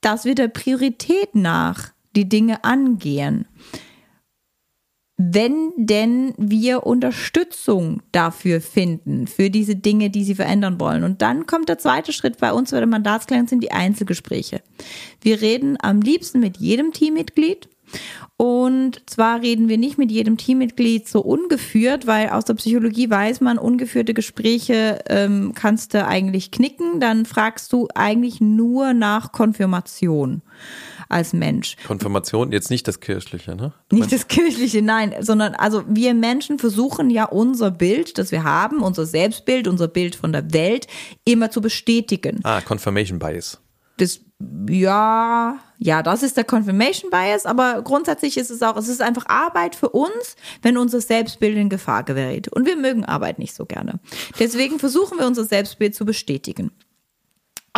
dass 0.01 0.25
wir 0.25 0.35
der 0.35 0.49
Priorität 0.49 1.35
nach 1.35 1.93
die 2.15 2.29
Dinge 2.29 2.65
angehen. 2.65 3.47
Wenn 5.19 5.73
denn 5.77 6.35
wir 6.37 6.85
Unterstützung 6.85 8.03
dafür 8.13 8.61
finden, 8.61 9.27
für 9.27 9.49
diese 9.49 9.75
Dinge, 9.75 10.11
die 10.11 10.25
sie 10.25 10.35
verändern 10.35 10.79
wollen. 10.79 11.05
Und 11.05 11.23
dann 11.23 11.47
kommt 11.47 11.71
der 11.71 11.79
zweite 11.79 12.13
Schritt 12.13 12.37
bei 12.37 12.53
uns 12.53 12.71
bei 12.71 12.79
der 12.79 12.87
Mandatsklärung 12.87 13.49
sind 13.49 13.63
die 13.63 13.73
Einzelgespräche. 13.73 14.61
Wir 15.23 15.41
reden 15.41 15.79
am 15.81 16.03
liebsten 16.03 16.41
mit 16.41 16.59
jedem 16.59 16.93
Teammitglied 16.93 17.71
und 18.39 19.09
zwar 19.09 19.41
reden 19.41 19.71
wir 19.71 19.79
nicht 19.79 19.97
mit 19.97 20.11
jedem 20.11 20.37
Teammitglied 20.37 21.09
so 21.09 21.21
ungeführt, 21.21 22.07
weil 22.07 22.29
aus 22.29 22.45
der 22.45 22.53
Psychologie 22.55 23.09
weiß 23.09 23.41
man, 23.41 23.57
ungeführte 23.57 24.13
Gespräche 24.13 24.99
ähm, 25.09 25.53
kannst 25.55 25.95
du 25.95 26.05
eigentlich 26.05 26.51
knicken. 26.51 27.01
Dann 27.01 27.25
fragst 27.25 27.73
du 27.73 27.89
eigentlich 27.95 28.43
nur 28.43 28.93
nach 28.93 29.33
Konfirmation 29.33 30.43
als 31.09 31.33
Mensch. 31.33 31.77
Konfirmation, 31.87 32.53
jetzt 32.53 32.69
nicht 32.69 32.87
das 32.87 33.01
Kirchliche, 33.01 33.57
ne? 33.57 33.73
Nicht 33.91 34.13
das 34.13 34.29
Kirchliche, 34.29 34.83
nein, 34.83 35.15
sondern 35.21 35.55
also 35.55 35.85
wir 35.89 36.13
Menschen 36.13 36.59
versuchen 36.59 37.09
ja 37.09 37.25
unser 37.25 37.71
Bild, 37.71 38.19
das 38.19 38.33
wir 38.33 38.45
haben, 38.45 38.83
unser 38.83 39.07
Selbstbild, 39.07 39.67
unser 39.67 39.89
Bild 39.89 40.15
von 40.15 40.33
der 40.33 40.53
Welt 40.53 40.89
immer 41.25 41.51
zu 41.51 41.63
bestätigen. 41.63 42.41
Ah, 42.43 42.61
Confirmation 42.61 43.19
Bias. 43.19 43.63
Das 43.97 44.21
ja, 44.69 45.59
ja, 45.79 46.03
das 46.03 46.23
ist 46.23 46.37
der 46.37 46.45
Confirmation 46.45 47.11
Bias, 47.11 47.47
aber 47.47 47.81
grundsätzlich 47.83 48.37
ist 48.37 48.51
es 48.51 48.63
auch, 48.63 48.77
es 48.77 48.89
ist 48.89 49.01
einfach 49.01 49.27
Arbeit 49.29 49.75
für 49.75 49.89
uns, 49.89 50.37
wenn 50.61 50.77
unser 50.77 51.01
Selbstbild 51.01 51.57
in 51.57 51.71
Gefahr 51.71 52.03
gerät. 52.03 52.49
Und 52.49 52.67
wir 52.67 52.77
mögen 52.77 53.05
Arbeit 53.05 53.39
nicht 53.39 53.55
so 53.55 53.65
gerne. 53.65 53.99
Deswegen 54.39 54.79
versuchen 54.79 55.19
wir 55.19 55.27
unser 55.27 55.45
Selbstbild 55.45 55.95
zu 55.95 56.05
bestätigen. 56.05 56.71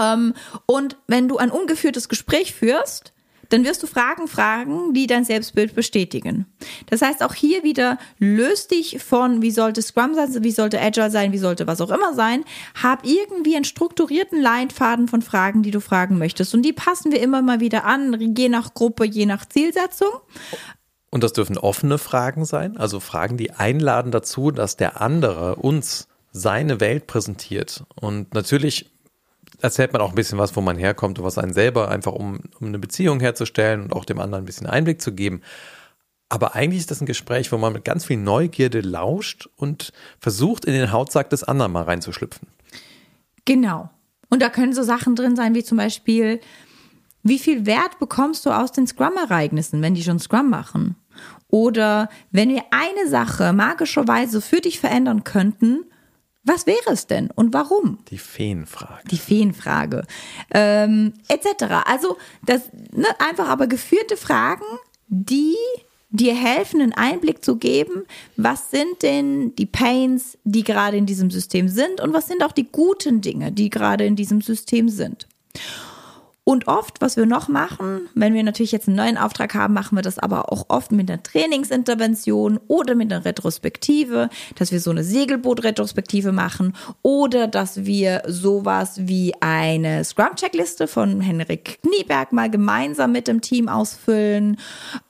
Ähm, 0.01 0.35
und 0.67 0.97
wenn 1.07 1.29
du 1.29 1.39
ein 1.39 1.51
ungeführtes 1.51 2.09
Gespräch 2.09 2.55
führst, 2.55 3.13
dann 3.49 3.65
wirst 3.65 3.83
du 3.83 3.87
Fragen 3.87 4.29
fragen, 4.29 4.93
die 4.93 5.07
dein 5.07 5.25
Selbstbild 5.25 5.75
bestätigen. 5.75 6.47
Das 6.87 7.03
heißt, 7.03 7.23
auch 7.23 7.35
hier 7.35 7.63
wieder 7.65 7.99
löst 8.19 8.71
dich 8.71 9.03
von, 9.03 9.43
wie 9.43 9.51
sollte 9.51 9.83
Scrum 9.83 10.15
sein, 10.15 10.45
wie 10.45 10.51
sollte 10.51 10.81
Agile 10.81 11.11
sein, 11.11 11.33
wie 11.33 11.39
sollte 11.39 11.67
was 11.67 11.81
auch 11.81 11.91
immer 11.91 12.15
sein. 12.15 12.45
Hab 12.81 13.07
irgendwie 13.07 13.57
einen 13.57 13.65
strukturierten 13.65 14.41
Leitfaden 14.41 15.09
von 15.09 15.23
Fragen, 15.23 15.63
die 15.63 15.71
du 15.71 15.81
fragen 15.81 16.19
möchtest. 16.19 16.55
Und 16.55 16.63
die 16.63 16.73
passen 16.73 17.13
wir 17.13 17.21
immer 17.21 17.43
mal 17.43 17.61
wieder 17.61 17.85
an, 17.85 18.35
je 18.37 18.49
nach 18.49 18.75
Gruppe, 18.75 19.05
je 19.05 19.27
nach 19.27 19.47
Zielsetzung. 19.47 20.09
Und 21.11 21.25
das 21.25 21.33
dürfen 21.33 21.57
offene 21.57 21.97
Fragen 21.97 22.45
sein, 22.45 22.77
also 22.77 23.01
Fragen, 23.01 23.39
die 23.39 23.53
einladen 23.53 24.13
dazu, 24.13 24.51
dass 24.51 24.77
der 24.77 25.01
andere 25.01 25.57
uns 25.57 26.09
seine 26.33 26.81
Welt 26.81 27.07
präsentiert. 27.07 27.85
Und 27.95 28.35
natürlich 28.35 28.91
erzählt 29.61 29.93
man 29.93 30.03
auch 30.03 30.11
ein 30.11 30.15
bisschen 30.15 30.39
was, 30.39 30.55
wo 30.57 30.61
man 30.61 30.77
herkommt 30.77 31.19
und 31.19 31.25
was 31.25 31.39
einen 31.39 31.53
selber 31.53 31.89
einfach, 31.89 32.13
um, 32.13 32.41
um 32.61 32.69
eine 32.69 32.79
Beziehung 32.79 33.21
herzustellen 33.21 33.83
und 33.83 33.93
auch 33.93 34.05
dem 34.05 34.21
anderen 34.21 34.43
ein 34.43 34.47
bisschen 34.47 34.67
Einblick 34.67 35.01
zu 35.01 35.13
geben. 35.13 35.43
Aber 36.29 36.55
eigentlich 36.55 36.81
ist 36.81 36.91
das 36.91 37.01
ein 37.01 37.07
Gespräch, 37.07 37.51
wo 37.53 37.59
man 37.59 37.73
mit 37.73 37.85
ganz 37.85 38.05
viel 38.05 38.19
Neugierde 38.19 38.81
lauscht 38.81 39.49
und 39.57 39.93
versucht, 40.21 40.65
in 40.67 40.75
den 40.75 40.93
Hautsack 40.93 41.31
des 41.31 41.43
anderen 41.43 41.73
mal 41.73 41.85
reinzuschlüpfen. 41.85 42.49
Genau. 43.45 43.91
Und 44.29 44.43
da 44.43 44.51
können 44.51 44.75
so 44.75 44.83
Sachen 44.83 45.17
drin 45.17 45.37
sein, 45.37 45.55
wie 45.55 45.65
zum 45.65 45.79
Beispiel, 45.79 46.41
wie 47.23 47.39
viel 47.39 47.65
Wert 47.65 47.99
bekommst 47.99 48.45
du 48.45 48.51
aus 48.51 48.73
den 48.73 48.87
Scrum-Ereignissen, 48.87 49.81
wenn 49.81 49.95
die 49.95 50.03
schon 50.03 50.19
Scrum 50.19 50.51
machen? 50.51 50.97
Oder 51.49 52.11
wenn 52.31 52.51
wir 52.51 52.63
eine 52.71 53.09
Sache 53.09 53.55
magischerweise 53.55 54.43
für 54.43 54.61
dich 54.61 54.81
verändern 54.81 55.25
könnten, 55.25 55.87
was 56.49 56.67
wäre 56.67 56.91
es 56.91 57.07
denn 57.07 57.31
und 57.31 57.53
warum? 57.53 57.99
Die 58.11 58.19
Feenfrage. 58.19 59.07
Die 59.11 59.19
Feenfrage. 59.19 60.05
Ähm, 60.53 61.13
etc. 61.29 61.85
Also 61.85 62.17
das 62.45 62.63
ne, 62.93 63.07
einfach 63.19 63.49
aber 63.49 63.67
geführte 63.67 64.17
Fragen, 64.17 64.65
die 65.09 65.57
dir 66.11 66.35
helfen, 66.35 66.81
einen 66.81 66.95
Einblick 66.95 67.45
zu 67.45 67.57
geben, 67.57 68.05
was 68.37 68.71
sind 68.71 69.03
denn 69.03 69.55
die 69.57 69.67
Pains, 69.67 70.39
die 70.45 70.65
gerade 70.65 70.97
in 70.97 71.07
diesem 71.07 71.31
System 71.31 71.69
sind 71.69 72.01
und 72.01 72.15
was 72.15 72.27
sind 72.27 72.43
auch 72.43 72.53
die 72.53 72.67
guten 72.71 73.21
Dinge, 73.21 73.53
die 73.53 73.69
gerade 73.69 74.07
in 74.07 74.17
diesem 74.17 74.41
System 74.41 74.89
sind. 74.89 75.27
Und 76.49 76.67
oft, 76.67 77.03
was 77.03 77.19
wir 77.19 77.27
noch 77.27 77.49
machen, 77.49 78.09
wenn 78.15 78.33
wir 78.33 78.43
natürlich 78.43 78.73
jetzt 78.73 78.89
einen 78.89 78.97
neuen 78.97 79.19
Auftrag 79.19 79.55
haben, 79.55 79.75
machen 79.75 79.99
wir 79.99 80.03
das 80.03 80.19
aber 80.19 80.51
auch 80.51 80.65
oft 80.69 80.93
mit 80.93 81.11
einer 81.11 81.23
Trainingsintervention 81.23 82.59
oder 82.69 82.95
mit 82.95 83.13
einer 83.13 83.23
Retrospektive, 83.23 84.31
dass 84.55 84.73
wir 84.73 84.81
so 84.81 84.91
eine 84.91 85.05
Segelboot-Retrospektive 85.05 86.33
machen 86.33 86.75
oder 87.03 87.49
dass 87.49 87.85
wir 87.85 88.23
sowas 88.27 88.95
wie 89.03 89.35
eine 89.41 90.03
Scrum-Checkliste 90.05 90.89
von 90.89 91.21
Henrik 91.21 91.81
Knieberg 91.83 92.33
mal 92.33 92.49
gemeinsam 92.49 93.13
mit 93.13 93.29
dem 93.29 93.43
Team 93.43 93.69
ausfüllen. 93.69 94.57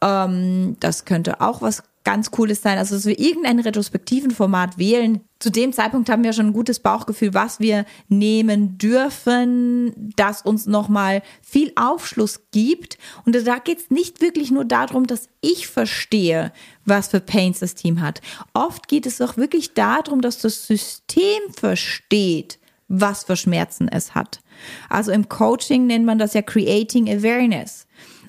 Ähm, 0.02 0.76
das 0.80 1.04
könnte 1.04 1.40
auch 1.40 1.62
was 1.62 1.84
ganz 2.08 2.30
cooles 2.30 2.62
sein. 2.62 2.78
Also, 2.78 2.94
dass 2.94 3.04
wir 3.04 3.18
irgendein 3.18 3.60
retrospektiven 3.60 4.30
Format 4.30 4.78
wählen. 4.78 5.20
Zu 5.40 5.50
dem 5.50 5.74
Zeitpunkt 5.74 6.08
haben 6.08 6.24
wir 6.24 6.32
schon 6.32 6.46
ein 6.46 6.52
gutes 6.54 6.80
Bauchgefühl, 6.80 7.34
was 7.34 7.60
wir 7.60 7.84
nehmen 8.08 8.78
dürfen, 8.78 9.92
das 10.16 10.40
uns 10.40 10.64
nochmal 10.64 11.20
viel 11.42 11.70
Aufschluss 11.76 12.40
gibt. 12.50 12.96
Und 13.26 13.36
da 13.46 13.58
geht 13.58 13.80
es 13.80 13.90
nicht 13.90 14.22
wirklich 14.22 14.50
nur 14.50 14.64
darum, 14.64 15.06
dass 15.06 15.28
ich 15.42 15.66
verstehe, 15.66 16.50
was 16.86 17.08
für 17.08 17.20
Pains 17.20 17.58
das 17.58 17.74
Team 17.74 18.00
hat. 18.00 18.22
Oft 18.54 18.88
geht 18.88 19.04
es 19.04 19.20
auch 19.20 19.36
wirklich 19.36 19.74
darum, 19.74 20.22
dass 20.22 20.38
das 20.38 20.66
System 20.66 21.52
versteht, 21.54 22.58
was 22.88 23.24
für 23.24 23.36
Schmerzen 23.36 23.86
es 23.86 24.14
hat. 24.14 24.40
Also 24.88 25.12
im 25.12 25.28
Coaching 25.28 25.86
nennt 25.86 26.06
man 26.06 26.18
das 26.18 26.32
ja 26.32 26.40
Creating 26.40 27.06
Awareness 27.10 27.86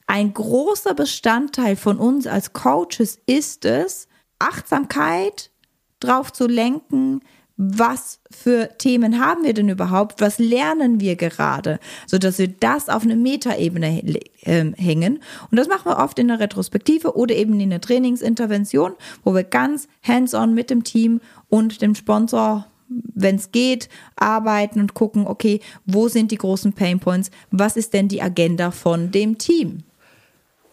ein 0.09 0.33
großer 0.33 0.95
Bestandteil 0.95 1.75
von 1.75 1.99
uns 1.99 2.25
als 2.25 2.51
Coaches 2.53 3.19
ist 3.27 3.63
es, 3.63 4.07
Achtsamkeit 4.39 5.51
drauf 5.99 6.33
zu 6.33 6.47
lenken, 6.47 7.21
was 7.57 8.19
für 8.31 8.69
Themen 8.79 9.23
haben 9.23 9.43
wir 9.43 9.53
denn 9.53 9.69
überhaupt? 9.69 10.19
Was 10.19 10.39
lernen 10.39 10.99
wir 10.99 11.15
gerade? 11.15 11.79
So 12.07 12.17
dass 12.17 12.39
wir 12.39 12.47
das 12.47 12.89
auf 12.89 13.03
eine 13.03 13.17
Metaebene 13.17 14.01
äh, 14.41 14.71
hängen. 14.77 15.19
Und 15.51 15.59
das 15.59 15.67
machen 15.67 15.91
wir 15.91 15.99
oft 15.99 16.17
in 16.17 16.29
der 16.29 16.39
Retrospektive 16.39 17.15
oder 17.15 17.35
eben 17.35 17.59
in 17.59 17.69
der 17.69 17.81
Trainingsintervention, 17.81 18.93
wo 19.23 19.35
wir 19.35 19.43
ganz 19.43 19.87
hands-on 20.01 20.55
mit 20.55 20.71
dem 20.71 20.83
Team 20.83 21.21
und 21.49 21.83
dem 21.83 21.93
Sponsor 21.93 22.65
wenn 22.91 23.35
es 23.35 23.51
geht, 23.51 23.87
arbeiten 24.15 24.79
und 24.79 24.95
gucken, 24.95 25.27
okay, 25.27 25.59
wo 25.85 26.07
sind 26.07 26.31
die 26.31 26.39
großen 26.39 26.73
Painpoints? 26.73 27.29
Was 27.51 27.77
ist 27.77 27.93
denn 27.93 28.07
die 28.07 28.23
Agenda 28.23 28.71
von 28.71 29.11
dem 29.11 29.37
Team? 29.37 29.83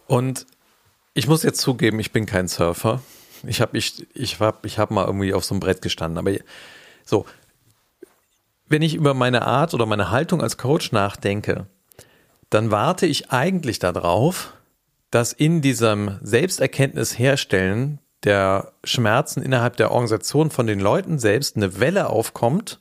Und 0.06 0.46
ich 1.14 1.26
muss 1.26 1.42
jetzt 1.42 1.60
zugeben, 1.60 1.98
ich 2.00 2.12
bin 2.12 2.26
kein 2.26 2.48
Surfer. 2.48 3.00
Ich 3.46 3.60
habe 3.60 3.76
ich, 3.76 4.06
ich 4.14 4.40
hab, 4.40 4.64
ich 4.64 4.78
hab 4.78 4.90
mal 4.90 5.06
irgendwie 5.06 5.34
auf 5.34 5.44
so 5.44 5.54
einem 5.54 5.60
Brett 5.60 5.82
gestanden. 5.82 6.18
Aber 6.18 6.32
so, 7.04 7.26
wenn 8.68 8.82
ich 8.82 8.94
über 8.94 9.14
meine 9.14 9.42
Art 9.42 9.74
oder 9.74 9.86
meine 9.86 10.10
Haltung 10.10 10.42
als 10.42 10.58
Coach 10.58 10.92
nachdenke, 10.92 11.66
dann 12.50 12.70
warte 12.70 13.06
ich 13.06 13.30
eigentlich 13.30 13.78
darauf, 13.78 14.54
dass 15.10 15.32
in 15.32 15.62
diesem 15.62 16.18
Selbsterkenntnis 16.22 17.18
herstellen 17.18 18.00
der 18.24 18.72
Schmerzen 18.84 19.42
innerhalb 19.42 19.76
der 19.76 19.90
Organisation 19.90 20.50
von 20.50 20.66
den 20.66 20.80
Leuten 20.80 21.18
selbst 21.18 21.56
eine 21.56 21.78
Welle 21.80 22.10
aufkommt 22.10 22.80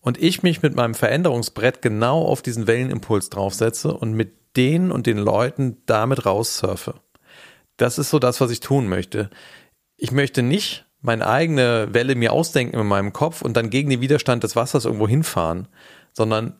und 0.00 0.22
ich 0.22 0.42
mich 0.42 0.62
mit 0.62 0.74
meinem 0.74 0.94
Veränderungsbrett 0.94 1.80
genau 1.80 2.22
auf 2.22 2.42
diesen 2.42 2.66
Wellenimpuls 2.66 3.30
draufsetze 3.30 3.94
und 3.94 4.12
mit 4.12 4.34
denen 4.56 4.90
und 4.90 5.06
den 5.06 5.18
Leuten 5.18 5.78
damit 5.86 6.26
raussurfe. 6.26 6.94
Das 7.76 7.98
ist 7.98 8.10
so 8.10 8.18
das, 8.18 8.40
was 8.40 8.50
ich 8.50 8.60
tun 8.60 8.88
möchte. 8.88 9.30
Ich 9.96 10.12
möchte 10.12 10.42
nicht 10.42 10.86
meine 11.00 11.26
eigene 11.26 11.88
Welle 11.92 12.14
mir 12.14 12.32
ausdenken 12.32 12.78
in 12.78 12.86
meinem 12.86 13.12
Kopf 13.12 13.42
und 13.42 13.56
dann 13.56 13.70
gegen 13.70 13.90
den 13.90 14.00
Widerstand 14.00 14.42
des 14.42 14.56
Wassers 14.56 14.84
irgendwo 14.84 15.06
hinfahren, 15.06 15.68
sondern 16.12 16.54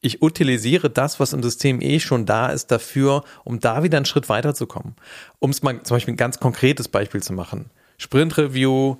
ich 0.00 0.20
utilisiere 0.20 0.90
das, 0.90 1.20
was 1.20 1.32
im 1.32 1.42
System 1.42 1.80
eh 1.80 2.00
schon 2.00 2.26
da 2.26 2.48
ist, 2.48 2.70
dafür, 2.70 3.24
um 3.44 3.60
da 3.60 3.82
wieder 3.82 3.96
einen 3.96 4.04
Schritt 4.04 4.28
weiterzukommen. 4.28 4.96
Um 5.38 5.50
es 5.50 5.62
mal 5.62 5.82
zum 5.82 5.96
Beispiel 5.96 6.14
ein 6.14 6.18
ganz 6.18 6.40
konkretes 6.40 6.88
Beispiel 6.88 7.22
zu 7.22 7.32
machen. 7.32 7.70
Sprint 7.98 8.36
Review, 8.36 8.96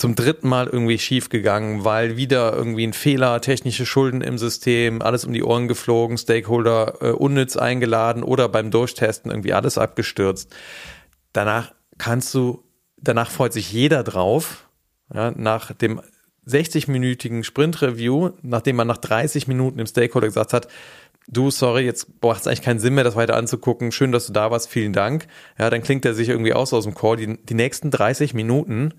zum 0.00 0.14
dritten 0.14 0.48
Mal 0.48 0.66
irgendwie 0.66 0.98
schief 0.98 1.28
gegangen, 1.28 1.84
weil 1.84 2.16
wieder 2.16 2.54
irgendwie 2.54 2.86
ein 2.86 2.94
Fehler, 2.94 3.38
technische 3.42 3.84
Schulden 3.84 4.22
im 4.22 4.38
System, 4.38 5.02
alles 5.02 5.26
um 5.26 5.34
die 5.34 5.44
Ohren 5.44 5.68
geflogen, 5.68 6.16
Stakeholder 6.16 6.94
äh, 7.02 7.10
unnütz 7.10 7.58
eingeladen 7.58 8.22
oder 8.22 8.48
beim 8.48 8.70
Durchtesten 8.70 9.30
irgendwie 9.30 9.52
alles 9.52 9.76
abgestürzt. 9.76 10.56
Danach 11.34 11.74
kannst 11.98 12.32
du, 12.32 12.64
danach 12.96 13.30
freut 13.30 13.52
sich 13.52 13.72
jeder 13.72 14.02
drauf, 14.02 14.70
ja, 15.12 15.32
nach 15.32 15.72
dem 15.72 16.00
60-minütigen 16.48 17.44
Sprint-Review, 17.44 18.30
nachdem 18.40 18.76
man 18.76 18.86
nach 18.86 18.96
30 18.96 19.48
Minuten 19.48 19.76
dem 19.76 19.86
Stakeholder 19.86 20.28
gesagt 20.28 20.54
hat, 20.54 20.68
du, 21.28 21.50
sorry, 21.50 21.84
jetzt 21.84 22.08
macht 22.22 22.40
es 22.40 22.46
eigentlich 22.46 22.62
keinen 22.62 22.80
Sinn 22.80 22.94
mehr, 22.94 23.04
das 23.04 23.16
weiter 23.16 23.36
anzugucken. 23.36 23.92
Schön, 23.92 24.12
dass 24.12 24.26
du 24.26 24.32
da 24.32 24.50
warst, 24.50 24.70
vielen 24.70 24.94
Dank. 24.94 25.26
Ja, 25.58 25.68
dann 25.68 25.82
klingt 25.82 26.06
er 26.06 26.14
sich 26.14 26.30
irgendwie 26.30 26.54
aus 26.54 26.72
aus 26.72 26.84
dem 26.84 26.94
Call. 26.94 27.18
Die, 27.18 27.36
die 27.44 27.54
nächsten 27.54 27.90
30 27.90 28.32
Minuten 28.32 28.94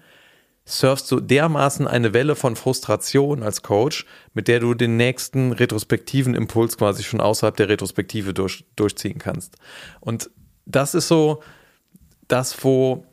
surfst 0.66 1.12
du 1.12 1.20
dermaßen 1.20 1.88
eine 1.88 2.14
Welle 2.14 2.36
von 2.36 2.56
Frustration 2.56 3.44
als 3.44 3.62
Coach, 3.62 4.06
mit 4.34 4.48
der 4.48 4.60
du 4.60 4.74
den 4.74 4.98
nächsten 4.98 5.52
retrospektiven 5.52 6.36
Impuls 6.36 6.78
quasi 6.78 7.04
schon 7.04 7.22
außerhalb 7.22 7.56
der 7.56 7.70
Retrospektive 7.70 8.34
durch, 8.34 8.66
durchziehen 8.76 9.18
kannst. 9.18 9.56
Und 10.00 10.30
das 10.66 10.94
ist 10.94 11.08
so 11.08 11.42
das, 12.28 12.64
wo 12.64 13.06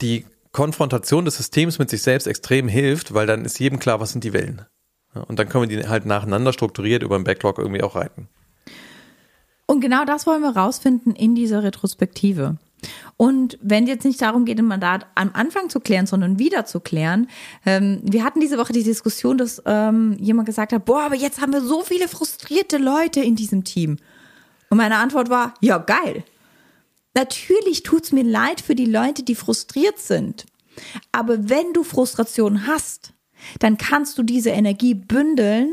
die 0.00 0.26
Konfrontation 0.52 1.24
des 1.24 1.36
Systems 1.36 1.78
mit 1.78 1.90
sich 1.90 2.02
selbst 2.02 2.26
extrem 2.26 2.68
hilft, 2.68 3.14
weil 3.14 3.26
dann 3.26 3.44
ist 3.44 3.58
jedem 3.58 3.78
klar, 3.78 4.00
was 4.00 4.12
sind 4.12 4.24
die 4.24 4.32
Wellen. 4.32 4.62
Und 5.26 5.38
dann 5.38 5.48
können 5.48 5.68
wir 5.68 5.76
die 5.78 5.88
halt 5.88 6.06
nacheinander 6.06 6.52
strukturiert 6.52 7.02
über 7.02 7.18
den 7.18 7.24
Backlog 7.24 7.58
irgendwie 7.58 7.82
auch 7.82 7.94
reiten. 7.94 8.28
Und 9.66 9.80
genau 9.80 10.04
das 10.04 10.26
wollen 10.26 10.42
wir 10.42 10.56
rausfinden 10.56 11.14
in 11.14 11.34
dieser 11.34 11.62
Retrospektive. 11.62 12.56
Und 13.16 13.58
wenn 13.60 13.86
jetzt 13.86 14.04
nicht 14.04 14.20
darum 14.22 14.44
geht, 14.44 14.58
ein 14.58 14.66
Mandat 14.66 15.06
am 15.14 15.30
Anfang 15.32 15.68
zu 15.68 15.80
klären, 15.80 16.06
sondern 16.06 16.38
wieder 16.38 16.64
zu 16.64 16.80
klären, 16.80 17.28
ähm, 17.66 18.00
wir 18.04 18.24
hatten 18.24 18.40
diese 18.40 18.58
Woche 18.58 18.72
die 18.72 18.84
Diskussion, 18.84 19.38
dass 19.38 19.62
ähm, 19.66 20.16
jemand 20.20 20.46
gesagt 20.46 20.72
hat, 20.72 20.84
boah, 20.84 21.02
aber 21.02 21.16
jetzt 21.16 21.40
haben 21.40 21.52
wir 21.52 21.60
so 21.60 21.82
viele 21.82 22.08
frustrierte 22.08 22.78
Leute 22.78 23.20
in 23.20 23.34
diesem 23.34 23.64
Team. 23.64 23.96
Und 24.70 24.78
meine 24.78 24.96
Antwort 24.96 25.30
war, 25.30 25.54
ja, 25.60 25.78
geil. 25.78 26.24
Natürlich 27.14 27.82
tut's 27.82 28.12
mir 28.12 28.22
leid 28.22 28.60
für 28.60 28.74
die 28.74 28.84
Leute, 28.84 29.22
die 29.22 29.34
frustriert 29.34 29.98
sind. 29.98 30.46
Aber 31.10 31.48
wenn 31.48 31.72
du 31.72 31.82
Frustration 31.82 32.66
hast, 32.66 33.12
dann 33.58 33.78
kannst 33.78 34.18
du 34.18 34.22
diese 34.22 34.50
Energie 34.50 34.94
bündeln 34.94 35.70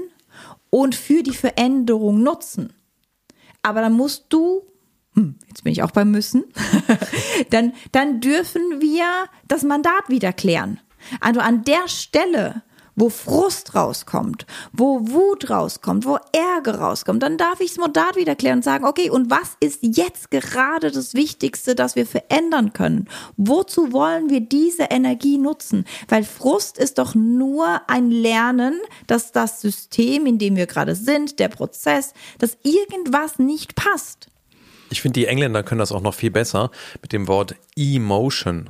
und 0.70 0.96
für 0.96 1.24
die 1.24 1.36
Veränderung 1.36 2.24
nutzen. 2.24 2.74
Aber 3.62 3.82
dann 3.82 3.94
musst 3.94 4.26
du, 4.30 4.64
hm, 5.16 5.36
jetzt 5.48 5.64
bin 5.64 5.72
ich 5.72 5.82
auch 5.82 5.92
beim 5.92 6.12
Müssen, 6.12 6.44
dann, 7.50 7.74
dann 7.92 8.20
dürfen 8.20 8.82
wir 8.82 9.06
das 9.48 9.64
Mandat 9.64 10.10
wieder 10.10 10.34
klären. 10.34 10.80
Also 11.22 11.40
an 11.40 11.64
der 11.64 11.88
Stelle, 11.88 12.64
wo 12.96 13.10
Frust 13.10 13.76
rauskommt, 13.76 14.46
wo 14.72 15.08
Wut 15.10 15.50
rauskommt, 15.50 16.06
wo 16.06 16.18
Ärger 16.32 16.80
rauskommt, 16.80 17.22
dann 17.24 17.38
darf 17.38 17.60
ich 17.60 17.72
das 17.72 17.78
Mandat 17.78 18.16
wieder 18.16 18.36
klären 18.36 18.60
und 18.60 18.64
sagen, 18.64 18.86
okay, 18.86 19.10
und 19.10 19.30
was 19.30 19.58
ist 19.60 19.80
jetzt 19.82 20.32
gerade 20.32 20.92
das 20.92 21.14
Wichtigste, 21.14 21.76
das 21.76 21.96
wir 21.96 22.06
verändern 22.06 22.74
können? 22.74 23.08
Wozu 23.38 23.92
wollen 23.92 24.30
wir 24.30 24.42
diese 24.42 24.84
Energie 24.84 25.38
nutzen? 25.38 25.86
Weil 26.08 26.24
Frust 26.24 26.78
ist 26.78 26.98
doch 26.98 27.16
nur 27.16 27.82
ein 27.88 28.12
Lernen, 28.12 28.80
dass 29.08 29.32
das 29.32 29.62
System, 29.62 30.26
in 30.26 30.40
dem 30.40 30.56
wir 30.56 30.66
gerade 30.66 30.96
sind, 30.96 31.40
der 31.40 31.50
Prozess, 31.50 32.14
dass 32.40 32.58
irgendwas 32.64 33.40
nicht 33.40 33.76
passt. 33.76 34.30
Ich 34.90 35.02
finde, 35.02 35.20
die 35.20 35.28
Engländer 35.28 35.64
können 35.64 35.80
das 35.80 35.92
auch 35.92 36.02
noch 36.02 36.14
viel 36.14 36.32
besser 36.32 36.72
mit 37.02 37.14
dem 37.14 37.28
Wort 37.28 37.56
Emotion 37.76 38.70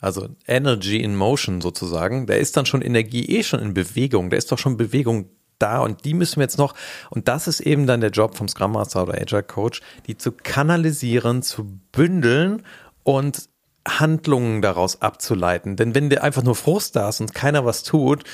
also 0.00 0.28
Energy 0.46 1.02
in 1.02 1.16
Motion 1.16 1.60
sozusagen, 1.60 2.26
da 2.26 2.34
ist 2.34 2.56
dann 2.56 2.66
schon 2.66 2.82
Energie 2.82 3.24
eh 3.26 3.42
schon 3.42 3.60
in 3.60 3.74
Bewegung, 3.74 4.30
da 4.30 4.36
ist 4.36 4.52
doch 4.52 4.58
schon 4.58 4.76
Bewegung 4.76 5.30
da 5.58 5.80
und 5.80 6.04
die 6.04 6.14
müssen 6.14 6.36
wir 6.36 6.44
jetzt 6.44 6.58
noch, 6.58 6.74
und 7.10 7.28
das 7.28 7.48
ist 7.48 7.60
eben 7.60 7.86
dann 7.86 8.00
der 8.00 8.10
Job 8.10 8.36
vom 8.36 8.48
Scrum 8.48 8.72
Master 8.72 9.02
oder 9.02 9.20
Agile 9.20 9.42
Coach, 9.42 9.80
die 10.06 10.16
zu 10.16 10.32
kanalisieren, 10.32 11.42
zu 11.42 11.78
bündeln 11.92 12.62
und 13.04 13.48
Handlungen 13.88 14.62
daraus 14.62 15.00
abzuleiten. 15.00 15.76
Denn 15.76 15.94
wenn 15.94 16.10
dir 16.10 16.22
einfach 16.22 16.42
nur 16.42 16.56
Frust 16.56 16.96
da 16.96 17.08
ist 17.08 17.20
und 17.20 17.34
keiner 17.34 17.64
was 17.64 17.84
tut, 17.84 18.24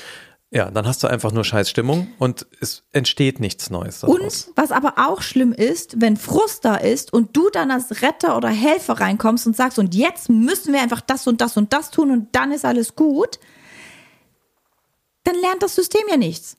ja, 0.53 0.69
dann 0.69 0.85
hast 0.85 1.01
du 1.01 1.07
einfach 1.07 1.31
nur 1.31 1.43
Scheißstimmung 1.43 2.09
und 2.19 2.45
es 2.61 2.83
entsteht 2.91 3.39
nichts 3.39 3.71
Neues. 3.71 4.01
Daraus. 4.01 4.45
Und 4.47 4.55
was 4.55 4.71
aber 4.71 4.93
auch 4.97 5.23
schlimm 5.23 5.51
ist, 5.51 5.99
wenn 5.99 6.15
Frust 6.15 6.63
da 6.63 6.75
ist 6.75 7.11
und 7.11 7.35
du 7.35 7.49
dann 7.49 7.71
als 7.71 8.03
Retter 8.03 8.37
oder 8.37 8.49
Helfer 8.49 8.99
reinkommst 8.99 9.47
und 9.47 9.55
sagst, 9.55 9.79
und 9.79 9.95
jetzt 9.95 10.29
müssen 10.29 10.71
wir 10.71 10.81
einfach 10.81 11.01
das 11.01 11.25
und 11.25 11.41
das 11.41 11.57
und 11.57 11.73
das 11.73 11.89
tun 11.89 12.11
und 12.11 12.35
dann 12.35 12.51
ist 12.51 12.65
alles 12.65 12.95
gut, 12.95 13.39
dann 15.23 15.35
lernt 15.41 15.63
das 15.63 15.73
System 15.73 16.03
ja 16.07 16.17
nichts. 16.17 16.57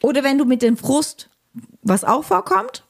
Oder 0.00 0.24
wenn 0.24 0.38
du 0.38 0.46
mit 0.46 0.62
dem 0.62 0.78
Frust, 0.78 1.28
was 1.82 2.04
auch 2.04 2.24
vorkommt, 2.24 2.86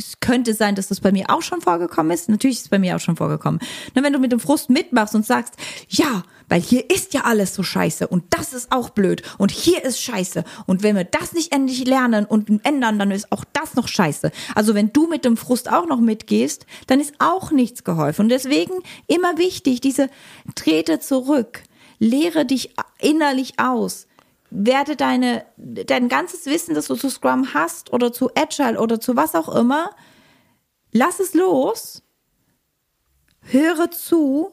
es 0.00 0.20
könnte 0.20 0.54
sein, 0.54 0.74
dass 0.74 0.88
das 0.88 1.00
bei 1.00 1.12
mir 1.12 1.30
auch 1.30 1.42
schon 1.42 1.60
vorgekommen 1.60 2.12
ist. 2.12 2.28
Natürlich 2.28 2.56
ist 2.56 2.64
es 2.64 2.68
bei 2.68 2.78
mir 2.78 2.96
auch 2.96 3.00
schon 3.00 3.16
vorgekommen. 3.16 3.60
Nur 3.94 4.04
wenn 4.04 4.12
du 4.12 4.18
mit 4.18 4.32
dem 4.32 4.40
Frust 4.40 4.70
mitmachst 4.70 5.14
und 5.14 5.26
sagst, 5.26 5.54
ja, 5.88 6.22
weil 6.48 6.60
hier 6.60 6.90
ist 6.90 7.14
ja 7.14 7.22
alles 7.22 7.54
so 7.54 7.62
scheiße 7.62 8.08
und 8.08 8.24
das 8.30 8.52
ist 8.52 8.72
auch 8.72 8.90
blöd 8.90 9.22
und 9.38 9.52
hier 9.52 9.84
ist 9.84 10.02
scheiße 10.02 10.44
und 10.66 10.82
wenn 10.82 10.96
wir 10.96 11.04
das 11.04 11.32
nicht 11.32 11.54
endlich 11.54 11.86
lernen 11.86 12.24
und 12.24 12.64
ändern, 12.64 12.98
dann 12.98 13.12
ist 13.12 13.30
auch 13.30 13.44
das 13.52 13.74
noch 13.74 13.86
scheiße. 13.86 14.32
Also 14.54 14.74
wenn 14.74 14.92
du 14.92 15.06
mit 15.06 15.24
dem 15.24 15.36
Frust 15.36 15.70
auch 15.70 15.86
noch 15.86 16.00
mitgehst, 16.00 16.66
dann 16.88 16.98
ist 16.98 17.14
auch 17.18 17.52
nichts 17.52 17.84
geholfen. 17.84 18.22
Und 18.22 18.28
deswegen 18.30 18.74
immer 19.06 19.38
wichtig, 19.38 19.80
diese 19.80 20.08
trete 20.56 20.98
zurück, 20.98 21.62
lehre 22.00 22.44
dich 22.44 22.74
innerlich 22.98 23.60
aus 23.60 24.08
werde 24.50 24.96
deine, 24.96 25.44
dein 25.56 26.08
ganzes 26.08 26.46
Wissen, 26.46 26.74
das 26.74 26.88
du 26.88 26.94
zu 26.94 27.08
Scrum 27.08 27.54
hast 27.54 27.92
oder 27.92 28.12
zu 28.12 28.30
Agile 28.34 28.80
oder 28.80 29.00
zu 29.00 29.16
was 29.16 29.34
auch 29.34 29.48
immer, 29.54 29.90
lass 30.92 31.20
es 31.20 31.34
los, 31.34 32.02
höre 33.42 33.90
zu, 33.90 34.52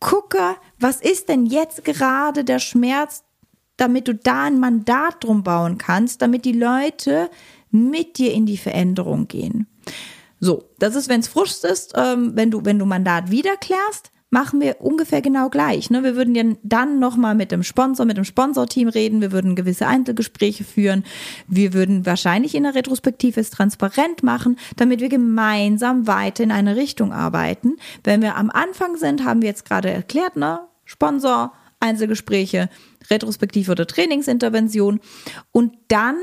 gucke, 0.00 0.56
was 0.78 1.00
ist 1.00 1.28
denn 1.28 1.46
jetzt 1.46 1.84
gerade 1.84 2.44
der 2.44 2.58
Schmerz, 2.58 3.24
damit 3.76 4.08
du 4.08 4.14
da 4.14 4.44
ein 4.44 4.60
Mandat 4.60 5.24
drum 5.24 5.42
bauen 5.42 5.78
kannst, 5.78 6.22
damit 6.22 6.44
die 6.44 6.52
Leute 6.52 7.30
mit 7.70 8.18
dir 8.18 8.32
in 8.32 8.46
die 8.46 8.56
Veränderung 8.56 9.28
gehen. 9.28 9.66
So, 10.40 10.64
das 10.78 10.94
ist, 10.94 11.08
wenn 11.08 11.20
es 11.20 11.28
Frust 11.28 11.64
ist, 11.64 11.92
ähm, 11.96 12.32
wenn 12.34 12.50
du, 12.50 12.64
wenn 12.64 12.78
du 12.78 12.86
Mandat 12.86 13.30
wiederklärst, 13.30 14.12
machen 14.30 14.60
wir 14.60 14.80
ungefähr 14.80 15.22
genau 15.22 15.48
gleich. 15.48 15.90
Ne? 15.90 16.02
Wir 16.02 16.16
würden 16.16 16.58
dann 16.62 16.98
nochmal 16.98 17.34
mit 17.34 17.52
dem 17.52 17.62
Sponsor, 17.62 18.06
mit 18.06 18.16
dem 18.16 18.24
Sponsorteam 18.24 18.88
reden, 18.88 19.20
wir 19.20 19.32
würden 19.32 19.54
gewisse 19.54 19.86
Einzelgespräche 19.86 20.64
führen, 20.64 21.04
wir 21.46 21.72
würden 21.72 22.04
wahrscheinlich 22.06 22.54
in 22.54 22.64
der 22.64 22.74
Retrospektive 22.74 23.40
es 23.40 23.50
transparent 23.50 24.22
machen, 24.22 24.58
damit 24.76 25.00
wir 25.00 25.08
gemeinsam 25.08 26.06
weiter 26.06 26.42
in 26.42 26.50
eine 26.50 26.76
Richtung 26.76 27.12
arbeiten. 27.12 27.76
Wenn 28.02 28.20
wir 28.20 28.36
am 28.36 28.50
Anfang 28.50 28.96
sind, 28.96 29.24
haben 29.24 29.42
wir 29.42 29.48
jetzt 29.48 29.64
gerade 29.64 29.90
erklärt, 29.90 30.36
ne? 30.36 30.60
Sponsor, 30.84 31.52
Einzelgespräche, 31.80 32.68
Retrospektive 33.10 33.72
oder 33.72 33.86
Trainingsintervention 33.86 35.00
und 35.52 35.76
dann 35.88 36.16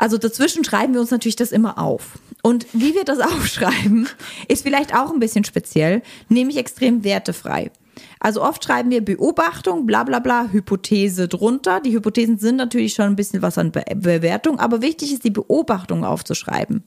also 0.00 0.16
dazwischen 0.16 0.64
schreiben 0.64 0.94
wir 0.94 1.00
uns 1.02 1.10
natürlich 1.10 1.36
das 1.36 1.52
immer 1.52 1.78
auf. 1.78 2.18
Und 2.42 2.66
wie 2.72 2.94
wir 2.94 3.04
das 3.04 3.20
aufschreiben, 3.20 4.08
ist 4.48 4.62
vielleicht 4.62 4.94
auch 4.94 5.12
ein 5.12 5.20
bisschen 5.20 5.44
speziell, 5.44 6.02
nämlich 6.28 6.56
extrem 6.56 7.04
wertefrei. 7.04 7.70
Also 8.18 8.42
oft 8.42 8.64
schreiben 8.64 8.90
wir 8.90 9.04
Beobachtung, 9.04 9.86
bla 9.86 10.04
bla 10.04 10.20
bla, 10.20 10.48
Hypothese 10.50 11.28
drunter. 11.28 11.80
Die 11.80 11.92
Hypothesen 11.92 12.38
sind 12.38 12.56
natürlich 12.56 12.94
schon 12.94 13.06
ein 13.06 13.16
bisschen 13.16 13.42
was 13.42 13.58
an 13.58 13.72
Be 13.72 13.82
Bewertung, 13.94 14.58
aber 14.58 14.82
wichtig 14.82 15.12
ist, 15.12 15.24
die 15.24 15.30
Beobachtung 15.30 16.04
aufzuschreiben. 16.04 16.82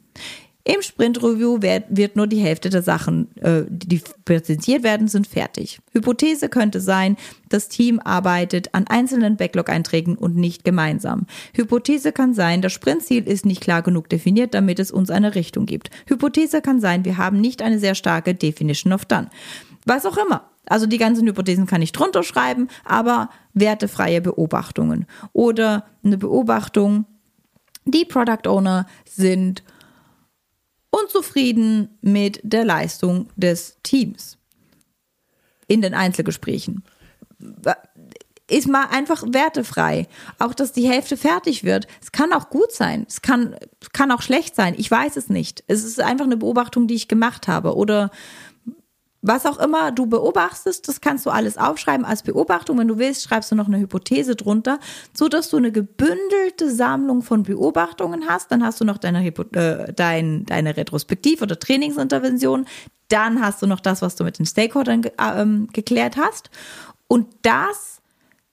Im 0.65 0.81
Sprint-Review 0.81 1.61
wird 1.61 2.15
nur 2.15 2.25
die 2.25 2.39
Hälfte 2.39 2.69
der 2.69 2.81
Sachen, 2.81 3.35
äh, 3.41 3.63
die 3.67 4.01
präsentiert 4.23 4.81
werden, 4.81 5.09
sind 5.09 5.27
fertig. 5.27 5.79
Hypothese 5.91 6.47
könnte 6.47 6.79
sein, 6.79 7.17
das 7.49 7.67
Team 7.67 7.99
arbeitet 7.99 8.73
an 8.73 8.87
einzelnen 8.87 9.35
Backlog-Einträgen 9.35 10.17
und 10.17 10.37
nicht 10.37 10.63
gemeinsam. 10.63 11.27
Hypothese 11.53 12.13
kann 12.13 12.33
sein, 12.33 12.61
das 12.61 12.71
Sprintziel 12.71 13.27
ist 13.27 13.45
nicht 13.45 13.59
klar 13.61 13.81
genug 13.81 14.07
definiert, 14.07 14.53
damit 14.53 14.79
es 14.79 14.89
uns 14.89 15.09
eine 15.09 15.35
Richtung 15.35 15.65
gibt. 15.65 15.89
Hypothese 16.07 16.61
kann 16.61 16.79
sein, 16.79 17.03
wir 17.03 17.17
haben 17.17 17.41
nicht 17.41 17.61
eine 17.61 17.77
sehr 17.77 17.95
starke 17.95 18.33
Definition 18.33 18.93
of 18.93 19.03
Done. 19.03 19.29
Was 19.85 20.05
auch 20.05 20.17
immer. 20.17 20.49
Also 20.65 20.85
die 20.85 20.97
ganzen 20.97 21.27
Hypothesen 21.27 21.67
kann 21.67 21.81
ich 21.81 21.91
drunter 21.91 22.23
schreiben, 22.23 22.69
aber 22.85 23.29
wertefreie 23.53 24.21
Beobachtungen. 24.21 25.07
Oder 25.33 25.87
eine 26.05 26.17
Beobachtung, 26.17 27.03
die 27.83 28.05
Product 28.05 28.47
Owner 28.47 28.87
sind 29.03 29.61
unzufrieden 30.93 31.97
mit 32.01 32.39
der 32.43 32.63
Leistung 32.63 33.27
des 33.35 33.77
Teams 33.81 34.37
in 35.67 35.81
den 35.81 35.93
Einzelgesprächen. 35.93 36.83
Ist 38.47 38.67
mal 38.67 38.85
einfach 38.91 39.23
wertefrei. 39.25 40.07
Auch, 40.37 40.53
dass 40.53 40.71
die 40.71 40.87
Hälfte 40.87 41.17
fertig 41.17 41.63
wird. 41.63 41.87
Es 42.01 42.11
kann 42.11 42.31
auch 42.31 42.49
gut 42.49 42.71
sein. 42.71 43.05
Es 43.07 43.21
kann, 43.23 43.55
kann 43.93 44.11
auch 44.11 44.21
schlecht 44.21 44.55
sein. 44.55 44.75
Ich 44.77 44.91
weiß 44.91 45.17
es 45.17 45.29
nicht. 45.29 45.63
Es 45.67 45.83
ist 45.83 45.99
einfach 45.99 46.25
eine 46.25 46.37
Beobachtung, 46.37 46.87
die 46.87 46.95
ich 46.95 47.07
gemacht 47.07 47.47
habe. 47.47 47.75
Oder 47.75 48.11
was 49.23 49.45
auch 49.45 49.57
immer 49.57 49.91
du 49.91 50.05
beobachtest, 50.05 50.87
das 50.87 50.99
kannst 50.99 51.25
du 51.25 51.29
alles 51.29 51.57
aufschreiben 51.57 52.05
als 52.05 52.23
Beobachtung. 52.23 52.77
Wenn 52.77 52.89
du 52.89 52.97
willst, 52.97 53.23
schreibst 53.23 53.51
du 53.51 53.55
noch 53.55 53.67
eine 53.67 53.79
Hypothese 53.79 54.35
drunter, 54.35 54.79
so 55.13 55.29
dass 55.29 55.49
du 55.49 55.57
eine 55.57 55.71
gebündelte 55.71 56.69
Sammlung 56.69 57.21
von 57.21 57.43
Beobachtungen 57.43 58.27
hast. 58.27 58.51
Dann 58.51 58.63
hast 58.63 58.81
du 58.81 58.85
noch 58.85 58.97
deine, 58.97 59.25
äh, 59.25 59.93
dein, 59.93 60.45
deine 60.45 60.75
Retrospektiv- 60.75 61.41
oder 61.41 61.57
Trainingsintervention. 61.57 62.65
Dann 63.07 63.41
hast 63.41 63.61
du 63.61 63.67
noch 63.67 63.79
das, 63.79 64.01
was 64.01 64.15
du 64.15 64.25
mit 64.25 64.39
den 64.39 64.45
Stakeholdern 64.45 65.01
ge 65.01 65.13
äh, 65.17 65.45
geklärt 65.71 66.17
hast. 66.17 66.49
Und 67.07 67.27
das 67.43 68.01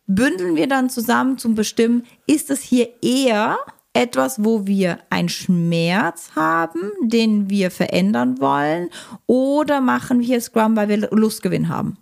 bündeln 0.07 0.55
wir 0.55 0.69
dann 0.69 0.89
zusammen 0.89 1.37
zum 1.37 1.57
Bestimmen, 1.57 2.05
ist 2.27 2.51
es 2.51 2.63
hier 2.63 2.89
eher 3.03 3.59
etwas, 3.93 4.45
wo 4.45 4.67
wir 4.67 4.99
einen 5.11 5.29
Schmerz 5.29 6.31
haben, 6.37 6.93
den 7.03 7.51
wir 7.51 7.71
verändern 7.71 8.41
wollen, 8.41 8.89
oder 9.27 9.81
machen 9.81 10.21
wir 10.21 10.41
Scrum, 10.41 10.77
weil 10.77 10.89
wir 10.89 11.09
Lustgewinn 11.11 11.69
haben? 11.69 11.99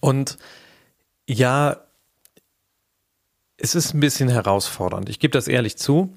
Und 0.00 0.38
ja, 1.28 1.76
es 3.56 3.74
ist 3.74 3.94
ein 3.94 4.00
bisschen 4.00 4.28
herausfordernd. 4.28 5.08
Ich 5.08 5.18
gebe 5.18 5.32
das 5.32 5.48
ehrlich 5.48 5.76
zu. 5.76 6.14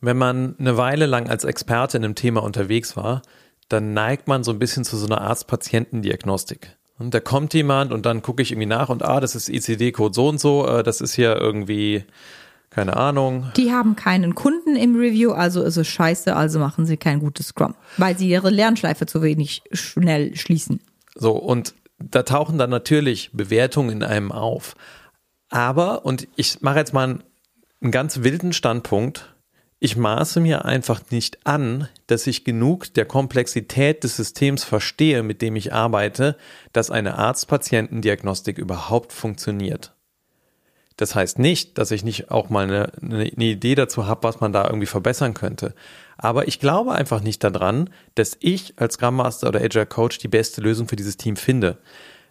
Wenn 0.00 0.18
man 0.18 0.56
eine 0.58 0.76
Weile 0.76 1.06
lang 1.06 1.28
als 1.28 1.44
Experte 1.44 1.96
in 1.96 2.04
einem 2.04 2.14
Thema 2.14 2.42
unterwegs 2.42 2.96
war, 2.96 3.22
dann 3.68 3.94
neigt 3.94 4.28
man 4.28 4.44
so 4.44 4.50
ein 4.50 4.58
bisschen 4.58 4.84
zu 4.84 4.96
so 4.96 5.06
einer 5.06 5.20
Arzt-Patienten-Diagnostik. 5.22 6.76
Und 6.98 7.12
da 7.12 7.20
kommt 7.20 7.54
jemand 7.54 7.92
und 7.92 8.06
dann 8.06 8.22
gucke 8.22 8.42
ich 8.42 8.52
irgendwie 8.52 8.66
nach 8.66 8.88
und 8.88 9.02
ah, 9.02 9.20
das 9.20 9.34
ist 9.34 9.48
ICD-Code 9.48 10.14
so 10.14 10.28
und 10.28 10.40
so, 10.40 10.66
äh, 10.66 10.82
das 10.82 11.00
ist 11.00 11.14
hier 11.14 11.36
irgendwie, 11.36 12.04
keine 12.70 12.96
Ahnung. 12.96 13.50
Die 13.56 13.72
haben 13.72 13.96
keinen 13.96 14.34
Kunden 14.36 14.76
im 14.76 14.94
Review, 14.96 15.32
also 15.32 15.62
ist 15.62 15.76
es 15.76 15.88
scheiße, 15.88 16.36
also 16.36 16.60
machen 16.60 16.86
sie 16.86 16.96
kein 16.96 17.18
gutes 17.18 17.48
Scrum, 17.48 17.74
weil 17.96 18.16
sie 18.16 18.28
ihre 18.28 18.50
Lernschleife 18.50 19.06
zu 19.06 19.22
wenig 19.22 19.62
schnell 19.72 20.36
schließen. 20.36 20.80
So, 21.16 21.32
und 21.32 21.74
da 21.98 22.22
tauchen 22.22 22.58
dann 22.58 22.70
natürlich 22.70 23.30
Bewertungen 23.32 23.90
in 23.90 24.02
einem 24.02 24.30
auf. 24.30 24.76
Aber, 25.48 26.04
und 26.04 26.28
ich 26.36 26.62
mache 26.62 26.78
jetzt 26.78 26.92
mal 26.92 27.04
einen, 27.04 27.22
einen 27.80 27.90
ganz 27.90 28.22
wilden 28.22 28.52
Standpunkt, 28.52 29.33
ich 29.84 29.98
maße 29.98 30.40
mir 30.40 30.64
einfach 30.64 31.02
nicht 31.10 31.46
an, 31.46 31.88
dass 32.06 32.26
ich 32.26 32.44
genug 32.44 32.94
der 32.94 33.04
Komplexität 33.04 34.02
des 34.02 34.16
Systems 34.16 34.64
verstehe, 34.64 35.22
mit 35.22 35.42
dem 35.42 35.56
ich 35.56 35.74
arbeite, 35.74 36.38
dass 36.72 36.90
eine 36.90 37.18
Arzt-Patienten-Diagnostik 37.18 38.56
überhaupt 38.56 39.12
funktioniert. 39.12 39.92
Das 40.96 41.14
heißt 41.14 41.38
nicht, 41.38 41.76
dass 41.76 41.90
ich 41.90 42.02
nicht 42.02 42.30
auch 42.30 42.48
mal 42.48 42.64
eine, 42.64 42.92
eine 43.02 43.44
Idee 43.44 43.74
dazu 43.74 44.06
habe, 44.06 44.22
was 44.22 44.40
man 44.40 44.54
da 44.54 44.64
irgendwie 44.64 44.86
verbessern 44.86 45.34
könnte. 45.34 45.74
Aber 46.16 46.48
ich 46.48 46.60
glaube 46.60 46.92
einfach 46.92 47.20
nicht 47.20 47.44
daran, 47.44 47.90
dass 48.14 48.38
ich 48.40 48.72
als 48.78 48.94
Scrum 48.94 49.16
Master 49.16 49.48
oder 49.48 49.60
Agile 49.60 49.84
Coach 49.84 50.16
die 50.16 50.28
beste 50.28 50.62
Lösung 50.62 50.88
für 50.88 50.96
dieses 50.96 51.18
Team 51.18 51.36
finde. 51.36 51.76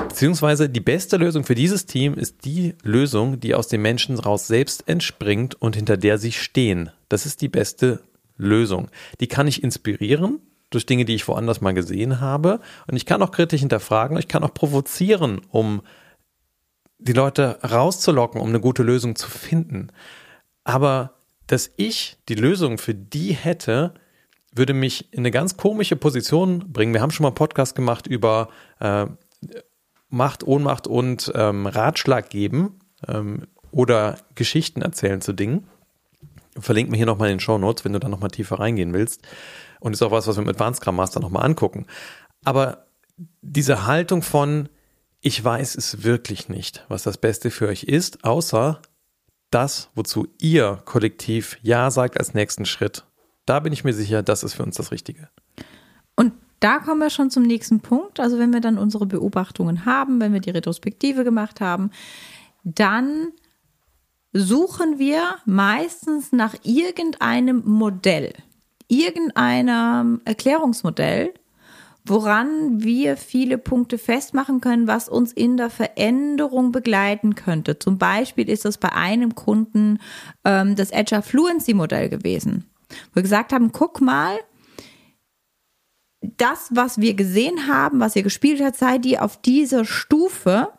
Beziehungsweise 0.08 0.70
die 0.70 0.80
beste 0.80 1.18
Lösung 1.18 1.44
für 1.44 1.56
dieses 1.56 1.86
Team 1.86 2.14
ist 2.14 2.46
die 2.46 2.76
Lösung, 2.84 3.40
die 3.40 3.56
aus 3.56 3.68
den 3.68 3.82
Menschen 3.82 4.20
raus 4.20 4.48
selbst 4.48 4.88
entspringt 4.88 5.56
und 5.62 5.76
hinter 5.76 5.98
der 5.98 6.18
sie 6.18 6.32
stehen. 6.32 6.92
Das 7.10 7.26
ist 7.26 7.42
die 7.42 7.50
beste 7.50 8.02
Lösung. 8.38 8.90
Die 9.20 9.28
kann 9.28 9.48
ich 9.48 9.64
inspirieren 9.64 10.40
durch 10.70 10.86
Dinge, 10.86 11.06
die 11.06 11.16
ich 11.16 11.28
woanders 11.28 11.62
mal 11.62 11.74
gesehen 11.74 12.20
habe. 12.20 12.60
Und 12.88 12.96
ich 12.96 13.06
kann 13.06 13.22
auch 13.22 13.32
kritisch 13.32 13.62
hinterfragen, 13.62 14.18
ich 14.18 14.28
kann 14.28 14.44
auch 14.44 14.54
provozieren, 14.54 15.42
um 15.50 15.82
die 16.98 17.14
Leute 17.14 17.60
rauszulocken, 17.64 18.42
um 18.42 18.50
eine 18.50 18.60
gute 18.60 18.84
Lösung 18.84 19.16
zu 19.16 19.30
finden. 19.30 19.92
Aber 20.64 21.16
dass 21.48 21.72
ich 21.76 22.18
die 22.30 22.36
Lösung 22.36 22.78
für 22.78 22.96
die 22.96 23.34
hätte, 23.34 23.94
würde 24.56 24.74
mich 24.74 25.12
in 25.12 25.20
eine 25.20 25.32
ganz 25.32 25.58
komische 25.58 25.96
Position 25.96 26.72
bringen. 26.72 26.94
Wir 26.94 27.02
haben 27.02 27.12
schon 27.12 27.24
mal 27.24 27.30
einen 27.30 27.36
Podcast 27.36 27.76
gemacht 27.76 28.08
über 28.08 28.50
äh, 28.80 29.08
Macht, 30.14 30.44
Ohnmacht 30.44 30.86
und 30.86 31.32
ähm, 31.34 31.66
Ratschlag 31.66 32.30
geben 32.30 32.80
ähm, 33.08 33.48
oder 33.72 34.18
Geschichten 34.36 34.84
erzählen 34.84 35.22
zu 35.22 35.34
Dingen. 35.34 35.68
Verlinkt 36.60 36.92
mir 36.92 36.98
hier 36.98 37.08
nochmal 37.08 37.30
in 37.30 37.38
den 37.38 37.40
Show 37.40 37.58
Notes, 37.58 37.84
wenn 37.84 37.94
du 37.94 38.00
da 38.00 38.10
nochmal 38.10 38.30
tiefer 38.30 38.60
reingehen 38.60 38.94
willst. 38.94 39.24
Und 39.80 39.94
ist 39.94 40.04
auch 40.04 40.12
was, 40.12 40.28
was 40.28 40.38
wir 40.38 40.44
mit 40.44 40.56
Advanced 40.56 40.82
Scrum 40.82 40.96
Master 40.96 41.20
nochmal 41.20 41.44
angucken. 41.44 41.88
Aber 42.46 42.86
diese 43.42 43.88
Haltung 43.88 44.22
von, 44.22 44.70
ich 45.20 45.44
weiß 45.44 45.74
es 45.74 46.04
wirklich 46.04 46.48
nicht, 46.48 46.86
was 46.90 47.02
das 47.02 47.18
Beste 47.18 47.50
für 47.50 47.68
euch 47.68 47.84
ist, 47.84 48.24
außer 48.24 48.82
das, 49.50 49.90
wozu 49.96 50.28
ihr 50.40 50.80
kollektiv 50.86 51.58
Ja 51.64 51.90
sagt 51.90 52.20
als 52.20 52.36
nächsten 52.36 52.66
Schritt. 52.66 53.04
Da 53.48 53.60
bin 53.60 53.74
ich 53.74 53.84
mir 53.84 53.94
sicher, 53.94 54.22
das 54.22 54.44
ist 54.44 54.54
für 54.54 54.64
uns 54.64 54.76
das 54.78 54.92
Richtige. 54.92 55.30
Und 56.16 56.34
da 56.64 56.80
kommen 56.80 57.02
wir 57.02 57.10
schon 57.10 57.30
zum 57.30 57.44
nächsten 57.44 57.82
Punkt. 57.82 58.20
Also 58.20 58.40
wenn 58.40 58.54
wir 58.54 58.62
dann 58.62 58.78
unsere 58.78 59.06
Beobachtungen 59.06 59.86
haben, 59.86 60.22
wenn 60.22 60.32
wir 60.32 60.40
die 60.40 60.52
Retrospektive 60.52 61.26
gemacht 61.26 61.60
haben, 61.60 61.92
dann 62.64 63.34
suchen 64.32 64.98
wir 64.98 65.36
meistens 65.46 66.32
nach 66.32 66.56
irgendeinem 66.64 67.64
Modell, 67.66 68.34
irgendeinem 68.88 70.22
Erklärungsmodell, 70.24 71.34
woran 72.06 72.82
wir 72.82 73.18
viele 73.18 73.58
Punkte 73.58 73.98
festmachen 73.98 74.62
können, 74.62 74.88
was 74.88 75.10
uns 75.10 75.34
in 75.34 75.58
der 75.58 75.70
Veränderung 75.70 76.72
begleiten 76.72 77.36
könnte. 77.36 77.78
Zum 77.78 77.98
Beispiel 77.98 78.50
ist 78.50 78.66
das 78.66 78.78
bei 78.78 78.92
einem 78.94 79.36
Kunden 79.36 80.00
ähm, 80.46 80.76
das 80.76 80.94
Agile 80.94 81.22
Fluency 81.22 81.74
Modell 81.74 82.10
gewesen, 82.10 82.66
wo 83.12 83.16
wir 83.16 83.24
gesagt 83.24 83.52
haben, 83.52 83.72
guck 83.72 84.00
mal, 84.02 84.38
das, 86.24 86.70
was 86.72 87.00
wir 87.00 87.14
gesehen 87.14 87.68
haben, 87.68 88.00
was 88.00 88.16
ihr 88.16 88.24
gespielt 88.24 88.62
habt, 88.64 88.78
seid 88.78 89.06
ihr 89.06 89.24
auf 89.24 89.42
dieser 89.42 89.86
Stufe. 89.86 90.70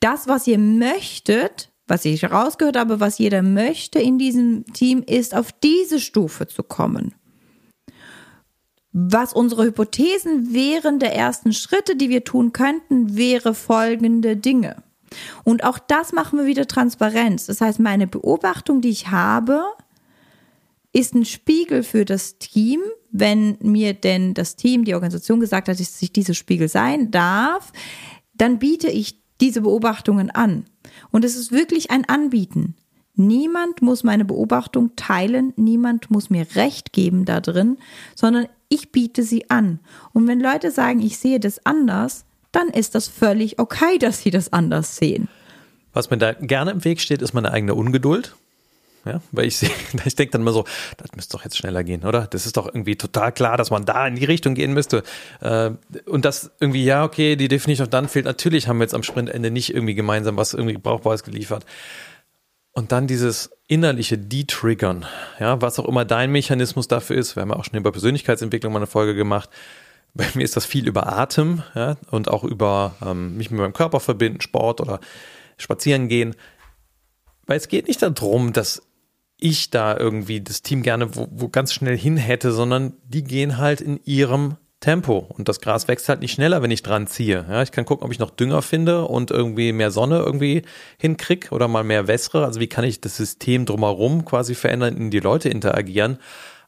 Das, 0.00 0.26
was 0.26 0.46
ihr 0.46 0.58
möchtet, 0.58 1.70
was 1.86 2.04
ich 2.04 2.24
rausgehört 2.24 2.76
habe, 2.76 3.00
was 3.00 3.18
jeder 3.18 3.42
möchte 3.42 4.00
in 4.00 4.18
diesem 4.18 4.64
Team, 4.72 5.02
ist 5.06 5.34
auf 5.34 5.52
diese 5.52 6.00
Stufe 6.00 6.48
zu 6.48 6.62
kommen. 6.62 7.14
Was 8.92 9.32
unsere 9.32 9.64
Hypothesen 9.64 10.52
wären 10.52 10.98
der 10.98 11.14
ersten 11.14 11.52
Schritte, 11.52 11.96
die 11.96 12.10
wir 12.10 12.24
tun 12.24 12.52
könnten, 12.52 13.16
wäre 13.16 13.54
folgende 13.54 14.36
Dinge. 14.36 14.82
Und 15.44 15.64
auch 15.64 15.78
das 15.78 16.12
machen 16.12 16.38
wir 16.38 16.46
wieder 16.46 16.66
Transparenz. 16.66 17.46
Das 17.46 17.60
heißt, 17.60 17.78
meine 17.78 18.06
Beobachtung, 18.06 18.80
die 18.80 18.90
ich 18.90 19.08
habe, 19.08 19.64
ist 20.92 21.14
ein 21.14 21.24
Spiegel 21.24 21.82
für 21.82 22.04
das 22.04 22.38
Team, 22.38 22.80
wenn 23.12 23.58
mir 23.60 23.94
denn 23.94 24.34
das 24.34 24.56
Team, 24.56 24.84
die 24.84 24.94
Organisation 24.94 25.38
gesagt 25.38 25.68
hat, 25.68 25.78
dass 25.78 26.02
ich 26.02 26.12
diese 26.12 26.34
Spiegel 26.34 26.68
sein 26.68 27.10
darf, 27.10 27.72
dann 28.34 28.58
biete 28.58 28.88
ich 28.88 29.20
diese 29.40 29.60
Beobachtungen 29.60 30.30
an. 30.30 30.64
Und 31.10 31.24
es 31.24 31.36
ist 31.36 31.52
wirklich 31.52 31.90
ein 31.90 32.08
Anbieten. 32.08 32.74
Niemand 33.14 33.82
muss 33.82 34.04
meine 34.04 34.24
Beobachtung 34.24 34.96
teilen, 34.96 35.52
niemand 35.56 36.10
muss 36.10 36.30
mir 36.30 36.46
Recht 36.54 36.92
geben 36.94 37.26
da 37.26 37.40
drin, 37.40 37.76
sondern 38.14 38.46
ich 38.70 38.90
biete 38.90 39.22
sie 39.22 39.50
an. 39.50 39.80
Und 40.14 40.26
wenn 40.26 40.40
Leute 40.40 40.70
sagen, 40.70 41.00
ich 41.00 41.18
sehe 41.18 41.38
das 41.38 41.64
anders, 41.66 42.24
dann 42.52 42.68
ist 42.68 42.94
das 42.94 43.08
völlig 43.08 43.58
okay, 43.58 43.98
dass 43.98 44.22
sie 44.22 44.30
das 44.30 44.52
anders 44.52 44.96
sehen. 44.96 45.28
Was 45.92 46.08
mir 46.08 46.16
da 46.16 46.32
gerne 46.32 46.70
im 46.70 46.84
Weg 46.84 47.00
steht, 47.00 47.20
ist 47.20 47.34
meine 47.34 47.52
eigene 47.52 47.74
Ungeduld. 47.74 48.34
Ja, 49.04 49.20
weil 49.32 49.46
ich, 49.46 49.62
ich 50.04 50.14
denke 50.14 50.32
dann 50.32 50.42
immer 50.42 50.52
so, 50.52 50.64
das 50.96 51.12
müsste 51.16 51.36
doch 51.36 51.44
jetzt 51.44 51.56
schneller 51.56 51.82
gehen, 51.84 52.04
oder? 52.04 52.26
Das 52.28 52.46
ist 52.46 52.56
doch 52.56 52.66
irgendwie 52.66 52.96
total 52.96 53.32
klar, 53.32 53.56
dass 53.56 53.70
man 53.70 53.84
da 53.84 54.06
in 54.06 54.14
die 54.14 54.24
Richtung 54.24 54.54
gehen 54.54 54.72
müsste. 54.72 55.02
Äh, 55.40 55.70
und 56.06 56.24
das 56.24 56.50
irgendwie, 56.60 56.84
ja, 56.84 57.04
okay, 57.04 57.36
die 57.36 57.48
Definition 57.48 57.90
dann 57.90 58.08
fehlt. 58.08 58.24
Natürlich 58.24 58.68
haben 58.68 58.78
wir 58.78 58.84
jetzt 58.84 58.94
am 58.94 59.02
Sprintende 59.02 59.50
nicht 59.50 59.74
irgendwie 59.74 59.94
gemeinsam 59.94 60.36
was 60.36 60.54
irgendwie 60.54 60.76
Brauchbares 60.76 61.24
geliefert. 61.24 61.64
Und 62.74 62.90
dann 62.90 63.06
dieses 63.06 63.50
innerliche 63.66 64.16
Detriggern, 64.16 65.04
ja, 65.38 65.60
was 65.60 65.78
auch 65.78 65.86
immer 65.86 66.06
dein 66.06 66.32
Mechanismus 66.32 66.88
dafür 66.88 67.16
ist. 67.16 67.36
Wir 67.36 67.42
haben 67.42 67.50
ja 67.50 67.56
auch 67.56 67.64
schon 67.64 67.78
über 67.78 67.92
Persönlichkeitsentwicklung 67.92 68.72
mal 68.72 68.78
eine 68.78 68.86
Folge 68.86 69.14
gemacht. 69.14 69.50
Bei 70.14 70.26
mir 70.34 70.42
ist 70.42 70.56
das 70.56 70.64
viel 70.64 70.86
über 70.86 71.06
Atem, 71.06 71.62
ja, 71.74 71.96
und 72.10 72.28
auch 72.28 72.44
über 72.44 72.96
ähm, 73.04 73.36
mich 73.36 73.50
mit 73.50 73.60
meinem 73.60 73.72
Körper 73.72 74.00
verbinden, 74.00 74.40
Sport 74.40 74.80
oder 74.80 75.00
spazieren 75.58 76.08
gehen. 76.08 76.34
Weil 77.46 77.58
es 77.58 77.68
geht 77.68 77.88
nicht 77.88 78.02
darum, 78.02 78.52
dass 78.52 78.82
ich 79.42 79.70
da 79.70 79.96
irgendwie 79.96 80.40
das 80.40 80.62
Team 80.62 80.82
gerne 80.82 81.14
wo, 81.14 81.28
wo 81.30 81.48
ganz 81.48 81.72
schnell 81.72 81.96
hin 81.96 82.16
hätte, 82.16 82.52
sondern 82.52 82.94
die 83.04 83.24
gehen 83.24 83.58
halt 83.58 83.80
in 83.80 84.00
ihrem 84.04 84.56
Tempo 84.80 85.18
und 85.28 85.48
das 85.48 85.60
Gras 85.60 85.86
wächst 85.88 86.08
halt 86.08 86.20
nicht 86.20 86.32
schneller, 86.32 86.60
wenn 86.60 86.70
ich 86.70 86.82
dran 86.82 87.06
ziehe. 87.06 87.46
Ja, 87.48 87.62
ich 87.62 87.70
kann 87.70 87.84
gucken, 87.84 88.04
ob 88.04 88.12
ich 88.12 88.18
noch 88.18 88.30
Dünger 88.30 88.62
finde 88.62 89.04
und 89.04 89.30
irgendwie 89.30 89.72
mehr 89.72 89.90
Sonne 89.90 90.18
irgendwie 90.18 90.62
hinkrieg 90.98 91.52
oder 91.52 91.68
mal 91.68 91.84
mehr 91.84 92.08
wässere. 92.08 92.44
Also 92.44 92.60
wie 92.60 92.66
kann 92.66 92.84
ich 92.84 93.00
das 93.00 93.16
System 93.16 93.64
drumherum 93.64 94.24
quasi 94.24 94.54
verändern, 94.54 94.96
in 94.96 95.10
die 95.10 95.20
Leute 95.20 95.48
interagieren. 95.48 96.18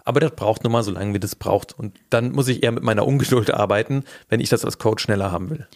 Aber 0.05 0.21
das 0.21 0.33
braucht 0.33 0.63
nun 0.63 0.73
mal 0.73 0.83
so 0.83 0.93
lange, 0.93 1.13
wie 1.15 1.21
das 1.21 1.35
braucht. 1.35 1.77
Und 1.77 1.99
dann 2.11 2.33
muss 2.33 2.49
ich 2.49 2.63
eher 2.63 2.73
mit 2.73 2.85
meiner 2.85 3.07
Ungeduld 3.07 3.51
arbeiten, 3.55 4.05
wenn 4.29 4.41
ich 4.41 4.49
das 4.49 4.65
als 4.65 4.79
Coach 4.79 5.03
schneller 5.03 5.33
haben 5.33 5.51
will. 5.51 5.67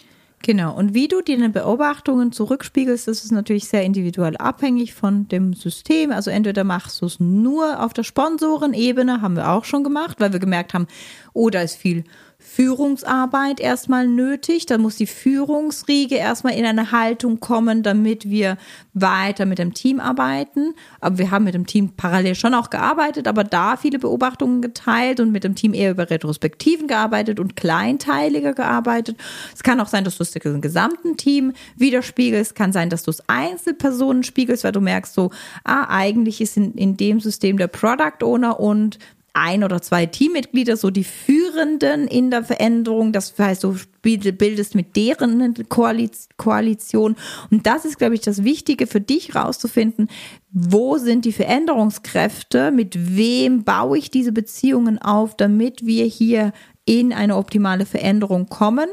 Genau. 0.42 0.76
Und 0.76 0.94
wie 0.94 1.08
du 1.08 1.20
deine 1.20 1.50
Beobachtungen 1.50 2.30
zurückspiegelst, 2.30 3.08
das 3.08 3.24
ist 3.24 3.32
natürlich 3.32 3.68
sehr 3.68 3.82
individuell 3.82 4.36
abhängig 4.36 4.94
von 4.94 5.26
dem 5.28 5.52
System. 5.52 6.12
Also 6.12 6.30
entweder 6.30 6.64
machst 6.64 7.02
du 7.02 7.06
es 7.06 7.18
nur 7.18 7.82
auf 7.82 7.92
der 7.92 8.04
Sponsorenebene, 8.04 9.20
haben 9.20 9.36
wir 9.36 9.50
auch 9.50 9.64
schon 9.64 9.82
gemacht, 9.82 10.20
weil 10.20 10.32
wir 10.32 10.40
gemerkt 10.40 10.74
haben, 10.74 10.86
oh, 11.32 11.50
da 11.50 11.60
ist 11.62 11.76
viel 11.76 12.04
Führungsarbeit 12.40 13.60
erstmal 13.60 14.06
nötig. 14.06 14.66
Da 14.66 14.78
muss 14.78 14.96
die 14.96 15.06
Führungsriege 15.06 16.14
erstmal 16.14 16.54
in 16.54 16.64
eine 16.64 16.92
Haltung 16.92 17.40
kommen, 17.40 17.82
damit 17.82 18.30
wir 18.30 18.56
weiter 18.94 19.44
mit 19.44 19.58
dem 19.58 19.74
Team 19.74 19.98
arbeiten. 19.98 20.74
Aber 21.00 21.18
wir 21.18 21.30
haben 21.30 21.44
mit 21.44 21.54
dem 21.54 21.66
Team 21.66 21.90
parallel 21.96 22.36
schon 22.36 22.54
auch 22.54 22.70
gearbeitet, 22.70 23.28
aber 23.28 23.44
da 23.44 23.76
viele 23.76 23.98
Beobachtungen 23.98 24.62
geteilt 24.62 25.20
und 25.20 25.32
mit 25.32 25.44
dem 25.44 25.56
Team 25.56 25.74
eher 25.74 25.90
über 25.90 26.10
Retrospektiven 26.10 26.86
gearbeitet 26.86 27.40
und 27.40 27.56
kleinteiliger 27.56 28.54
gearbeitet. 28.54 29.16
Es 29.52 29.62
kann 29.62 29.80
auch 29.80 29.88
sein, 29.88 30.04
dass 30.04 30.16
du 30.16 30.22
es 30.22 30.30
dem 30.30 30.60
gesamten 30.60 31.16
Team 31.16 31.52
widerspiegelst. 31.76 32.52
Es 32.52 32.54
kann 32.54 32.72
sein, 32.72 32.88
dass 32.88 33.02
du 33.02 33.10
es 33.10 33.22
Einzelpersonen 33.28 34.22
spiegelst, 34.22 34.62
weil 34.62 34.72
du 34.72 34.80
merkst 34.80 35.14
so, 35.14 35.30
ah, 35.64 35.86
eigentlich 35.88 36.40
ist 36.40 36.56
in, 36.56 36.74
in 36.74 36.96
dem 36.96 37.18
System 37.18 37.56
der 37.58 37.68
Product 37.68 38.22
Owner 38.22 38.60
und 38.60 38.98
ein 39.38 39.64
oder 39.64 39.80
zwei 39.80 40.06
Teammitglieder, 40.06 40.76
so 40.76 40.90
die 40.90 41.04
Führenden 41.04 42.08
in 42.08 42.30
der 42.30 42.44
Veränderung. 42.44 43.12
Das 43.12 43.34
heißt, 43.38 43.64
du 43.64 43.76
bildest 44.02 44.74
mit 44.74 44.96
deren 44.96 45.54
Koalition. 45.68 47.16
Und 47.50 47.66
das 47.66 47.84
ist, 47.84 47.98
glaube 47.98 48.14
ich, 48.14 48.20
das 48.20 48.44
Wichtige 48.44 48.86
für 48.86 49.00
dich 49.00 49.34
rauszufinden. 49.34 50.08
Wo 50.50 50.98
sind 50.98 51.24
die 51.24 51.32
Veränderungskräfte? 51.32 52.70
Mit 52.70 53.16
wem 53.16 53.64
baue 53.64 53.98
ich 53.98 54.10
diese 54.10 54.32
Beziehungen 54.32 54.98
auf, 55.00 55.36
damit 55.36 55.86
wir 55.86 56.04
hier 56.04 56.52
in 56.84 57.12
eine 57.12 57.36
optimale 57.36 57.86
Veränderung 57.86 58.48
kommen? 58.48 58.88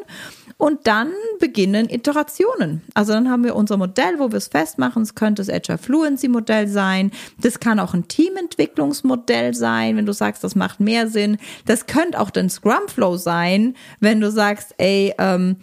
Und 0.58 0.88
dann 0.88 1.12
beginnen 1.39 1.89
Iterationen. 1.89 2.82
Also 2.94 3.12
dann 3.12 3.30
haben 3.30 3.44
wir 3.44 3.56
unser 3.56 3.76
Modell, 3.76 4.20
wo 4.20 4.32
wir 4.32 4.38
es 4.38 4.48
festmachen. 4.48 5.04
Es 5.04 5.13
könnte 5.13 5.41
das 5.41 5.50
Agile 5.50 5.78
Fluency 5.78 6.30
Modell 6.30 6.68
sein. 6.68 7.12
Das 7.41 7.60
kann 7.60 7.78
auch 7.80 7.94
ein 7.94 8.08
Teamentwicklungsmodell 8.08 9.54
sein, 9.54 9.98
wenn 9.98 10.06
du 10.06 10.13
sagst, 10.13 10.46
das 10.46 10.56
macht 10.56 10.80
mehr 10.80 11.10
Sinn. 11.10 11.38
Das 11.65 11.88
könnte 11.88 12.20
auch 12.20 12.30
den 12.30 12.50
Scrum 12.50 12.88
Flow 12.88 13.18
sein, 13.18 13.76
wenn 14.00 14.22
du 14.22 14.32
sagst, 14.32 14.76
ey, 14.78 15.13
ähm, 15.18 15.58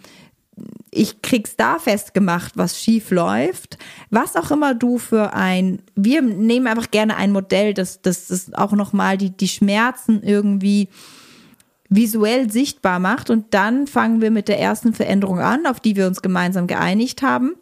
ich 0.91 1.23
krieg's 1.23 1.55
da 1.55 1.79
festgemacht, 1.79 2.55
was 2.55 2.79
schief 2.79 3.09
läuft. 3.09 3.79
Was 4.11 4.35
auch 4.35 4.51
immer 4.51 4.75
du 4.75 4.99
für 4.99 5.33
ein, 5.33 5.81
wir 5.95 6.21
nehmen 6.21 6.67
einfach 6.67 6.91
gerne 6.91 7.17
ein 7.17 7.31
Modell, 7.31 7.73
das, 7.73 8.03
das, 8.03 8.27
das 8.27 8.53
auch 8.53 8.73
nochmal 8.73 9.17
die, 9.17 9.31
die 9.31 9.47
Schmerzen 9.47 10.21
irgendwie 10.21 10.89
visuell 11.95 12.49
sichtbar 12.51 12.99
macht. 12.99 13.29
Und 13.29 13.53
dann 13.53 13.87
fangen 13.87 14.21
wir 14.21 14.31
mit 14.31 14.47
der 14.47 14.59
ersten 14.59 14.93
Veränderung 14.93 15.39
an, 15.39 15.65
auf 15.65 15.79
die 15.79 15.95
wir 15.95 16.07
uns 16.07 16.21
gemeinsam 16.21 16.67
geeinigt 16.67 17.21
haben. 17.21 17.55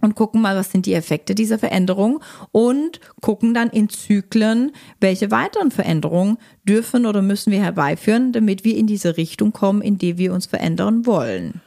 Und 0.00 0.14
gucken 0.14 0.42
mal, 0.42 0.54
was 0.54 0.70
sind 0.70 0.84
die 0.84 0.92
Effekte 0.92 1.34
dieser 1.34 1.58
Veränderung 1.58 2.22
und 2.52 3.00
gucken 3.22 3.54
dann 3.54 3.70
in 3.70 3.88
Zyklen, 3.88 4.72
welche 5.00 5.30
weiteren 5.30 5.70
Veränderungen 5.70 6.36
dürfen 6.68 7.06
oder 7.06 7.22
müssen 7.22 7.50
wir 7.50 7.62
herbeiführen, 7.62 8.32
damit 8.32 8.62
wir 8.62 8.76
in 8.76 8.86
diese 8.86 9.16
Richtung 9.16 9.52
kommen, 9.52 9.80
in 9.80 9.96
die 9.96 10.18
wir 10.18 10.34
uns 10.34 10.44
verändern 10.44 11.06
wollen. 11.06 11.62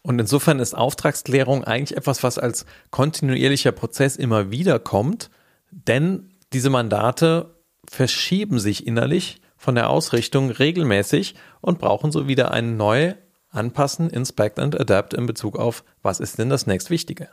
Und 0.00 0.18
insofern 0.18 0.58
ist 0.58 0.74
Auftragsklärung 0.74 1.64
eigentlich 1.64 1.96
etwas, 1.96 2.22
was 2.22 2.38
als 2.38 2.64
kontinuierlicher 2.90 3.72
Prozess 3.72 4.16
immer 4.16 4.50
wieder 4.50 4.78
kommt, 4.78 5.30
denn 5.70 6.30
diese 6.52 6.70
Mandate 6.70 7.56
verschieben 7.88 8.58
sich 8.58 8.86
innerlich 8.86 9.40
von 9.66 9.74
der 9.74 9.90
Ausrichtung 9.90 10.50
regelmäßig 10.50 11.34
und 11.60 11.80
brauchen 11.80 12.12
so 12.12 12.28
wieder 12.28 12.52
ein 12.52 12.76
neu 12.76 13.14
anpassen, 13.50 14.08
inspect 14.10 14.60
and 14.60 14.80
adapt 14.80 15.12
in 15.12 15.26
Bezug 15.26 15.58
auf, 15.58 15.82
was 16.02 16.20
ist 16.20 16.38
denn 16.38 16.48
das 16.48 16.68
nächst 16.68 16.88
Wichtige. 16.88 17.30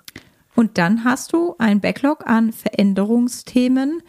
Und 0.55 0.79
dann 0.79 1.03
hast 1.03 1.31
du 1.31 1.53
ein 1.59 1.79
Backlog 1.79 2.25
an 2.25 2.51
Veränderungsthemen, 2.51 4.01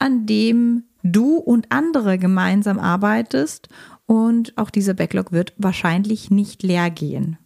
an 0.00 0.26
dem 0.26 0.82
du 1.04 1.36
und 1.36 1.66
andere 1.70 2.18
gemeinsam 2.18 2.80
arbeitest. 2.80 3.68
Und 4.06 4.58
auch 4.58 4.70
dieser 4.70 4.94
Backlog 4.94 5.30
wird 5.30 5.52
wahrscheinlich 5.58 6.32
nicht 6.32 6.64
leer 6.64 6.90
gehen. 6.90 7.38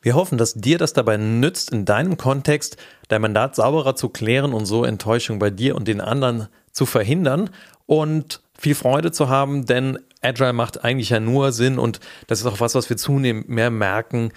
Wir 0.00 0.14
hoffen, 0.14 0.38
dass 0.38 0.54
dir 0.54 0.78
das 0.78 0.94
dabei 0.94 1.18
nützt, 1.18 1.70
in 1.70 1.84
deinem 1.84 2.16
Kontext 2.16 2.78
dein 3.08 3.20
Mandat 3.20 3.56
sauberer 3.56 3.94
zu 3.94 4.08
klären 4.08 4.54
und 4.54 4.64
so 4.64 4.84
Enttäuschung 4.84 5.38
bei 5.38 5.50
dir 5.50 5.76
und 5.76 5.86
den 5.86 6.00
anderen 6.00 6.48
zu 6.72 6.86
verhindern. 6.86 7.50
Und 7.88 8.42
viel 8.58 8.74
Freude 8.74 9.12
zu 9.12 9.30
haben, 9.30 9.64
denn 9.64 9.98
Agile 10.20 10.52
macht 10.52 10.84
eigentlich 10.84 11.08
ja 11.08 11.20
nur 11.20 11.52
Sinn 11.52 11.78
und 11.78 12.00
das 12.26 12.40
ist 12.40 12.46
auch 12.46 12.60
was, 12.60 12.74
was 12.74 12.90
wir 12.90 12.98
zunehmend 12.98 13.48
mehr 13.48 13.70
merken. 13.70 14.30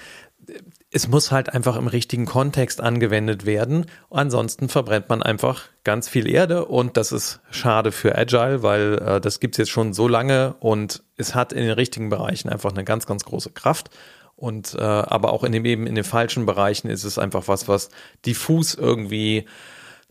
Es 0.89 1.09
muss 1.09 1.31
halt 1.31 1.49
einfach 1.53 1.75
im 1.75 1.87
richtigen 1.87 2.25
Kontext 2.25 2.79
angewendet 2.79 3.45
werden. 3.45 3.87
Ansonsten 4.09 4.69
verbrennt 4.69 5.09
man 5.09 5.21
einfach 5.21 5.63
ganz 5.83 6.07
viel 6.07 6.29
Erde 6.29 6.63
und 6.63 6.95
das 6.95 7.11
ist 7.11 7.41
schade 7.51 7.91
für 7.91 8.17
Agile, 8.17 8.63
weil 8.63 8.93
äh, 8.99 9.19
das 9.19 9.41
gibt's 9.41 9.57
jetzt 9.57 9.71
schon 9.71 9.91
so 9.91 10.07
lange 10.07 10.55
und 10.61 11.03
es 11.17 11.35
hat 11.35 11.51
in 11.51 11.63
den 11.63 11.73
richtigen 11.73 12.09
Bereichen 12.09 12.47
einfach 12.47 12.71
eine 12.71 12.85
ganz, 12.85 13.05
ganz 13.05 13.25
große 13.25 13.49
Kraft. 13.49 13.89
Und 14.37 14.75
äh, 14.75 14.81
aber 14.81 15.33
auch 15.33 15.43
in 15.43 15.51
dem 15.51 15.65
eben 15.65 15.87
in 15.87 15.95
den 15.95 16.05
falschen 16.05 16.45
Bereichen 16.45 16.89
ist 16.89 17.03
es 17.03 17.19
einfach 17.19 17.49
was, 17.49 17.67
was 17.67 17.89
diffus 18.25 18.75
irgendwie 18.75 19.45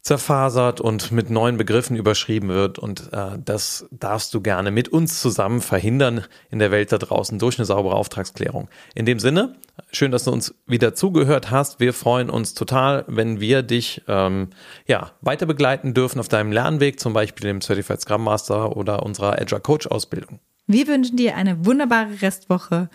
zerfasert 0.02 0.80
und 0.80 1.12
mit 1.12 1.30
neuen 1.30 1.56
Begriffen 1.56 1.96
überschrieben 1.96 2.48
wird. 2.48 2.78
Und 2.78 3.12
äh, 3.12 3.38
das 3.44 3.86
darfst 3.90 4.32
du 4.34 4.40
gerne 4.40 4.70
mit 4.70 4.88
uns 4.88 5.20
zusammen 5.20 5.60
verhindern 5.60 6.24
in 6.50 6.58
der 6.58 6.70
Welt 6.70 6.92
da 6.92 6.98
draußen 6.98 7.38
durch 7.38 7.58
eine 7.58 7.66
saubere 7.66 7.94
Auftragsklärung. 7.94 8.68
In 8.94 9.04
dem 9.04 9.18
Sinne, 9.18 9.56
schön, 9.92 10.10
dass 10.10 10.24
du 10.24 10.32
uns 10.32 10.54
wieder 10.66 10.94
zugehört 10.94 11.50
hast. 11.50 11.80
Wir 11.80 11.92
freuen 11.92 12.30
uns 12.30 12.54
total, 12.54 13.04
wenn 13.08 13.40
wir 13.40 13.62
dich 13.62 14.02
ähm, 14.08 14.48
ja, 14.86 15.12
weiter 15.20 15.46
begleiten 15.46 15.92
dürfen 15.92 16.18
auf 16.18 16.28
deinem 16.28 16.52
Lernweg, 16.52 16.98
zum 16.98 17.12
Beispiel 17.12 17.46
dem 17.46 17.60
Certified 17.60 18.00
Scrum 18.00 18.24
Master 18.24 18.76
oder 18.76 19.02
unserer 19.02 19.40
Agile 19.40 19.60
Coach 19.60 19.86
Ausbildung. 19.86 20.40
Wir 20.66 20.86
wünschen 20.86 21.16
dir 21.16 21.36
eine 21.36 21.66
wunderbare 21.66 22.22
Restwoche 22.22 22.88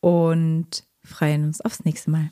und 0.00 0.84
freuen 1.04 1.44
uns 1.44 1.60
aufs 1.60 1.84
nächste 1.84 2.10
Mal. 2.10 2.30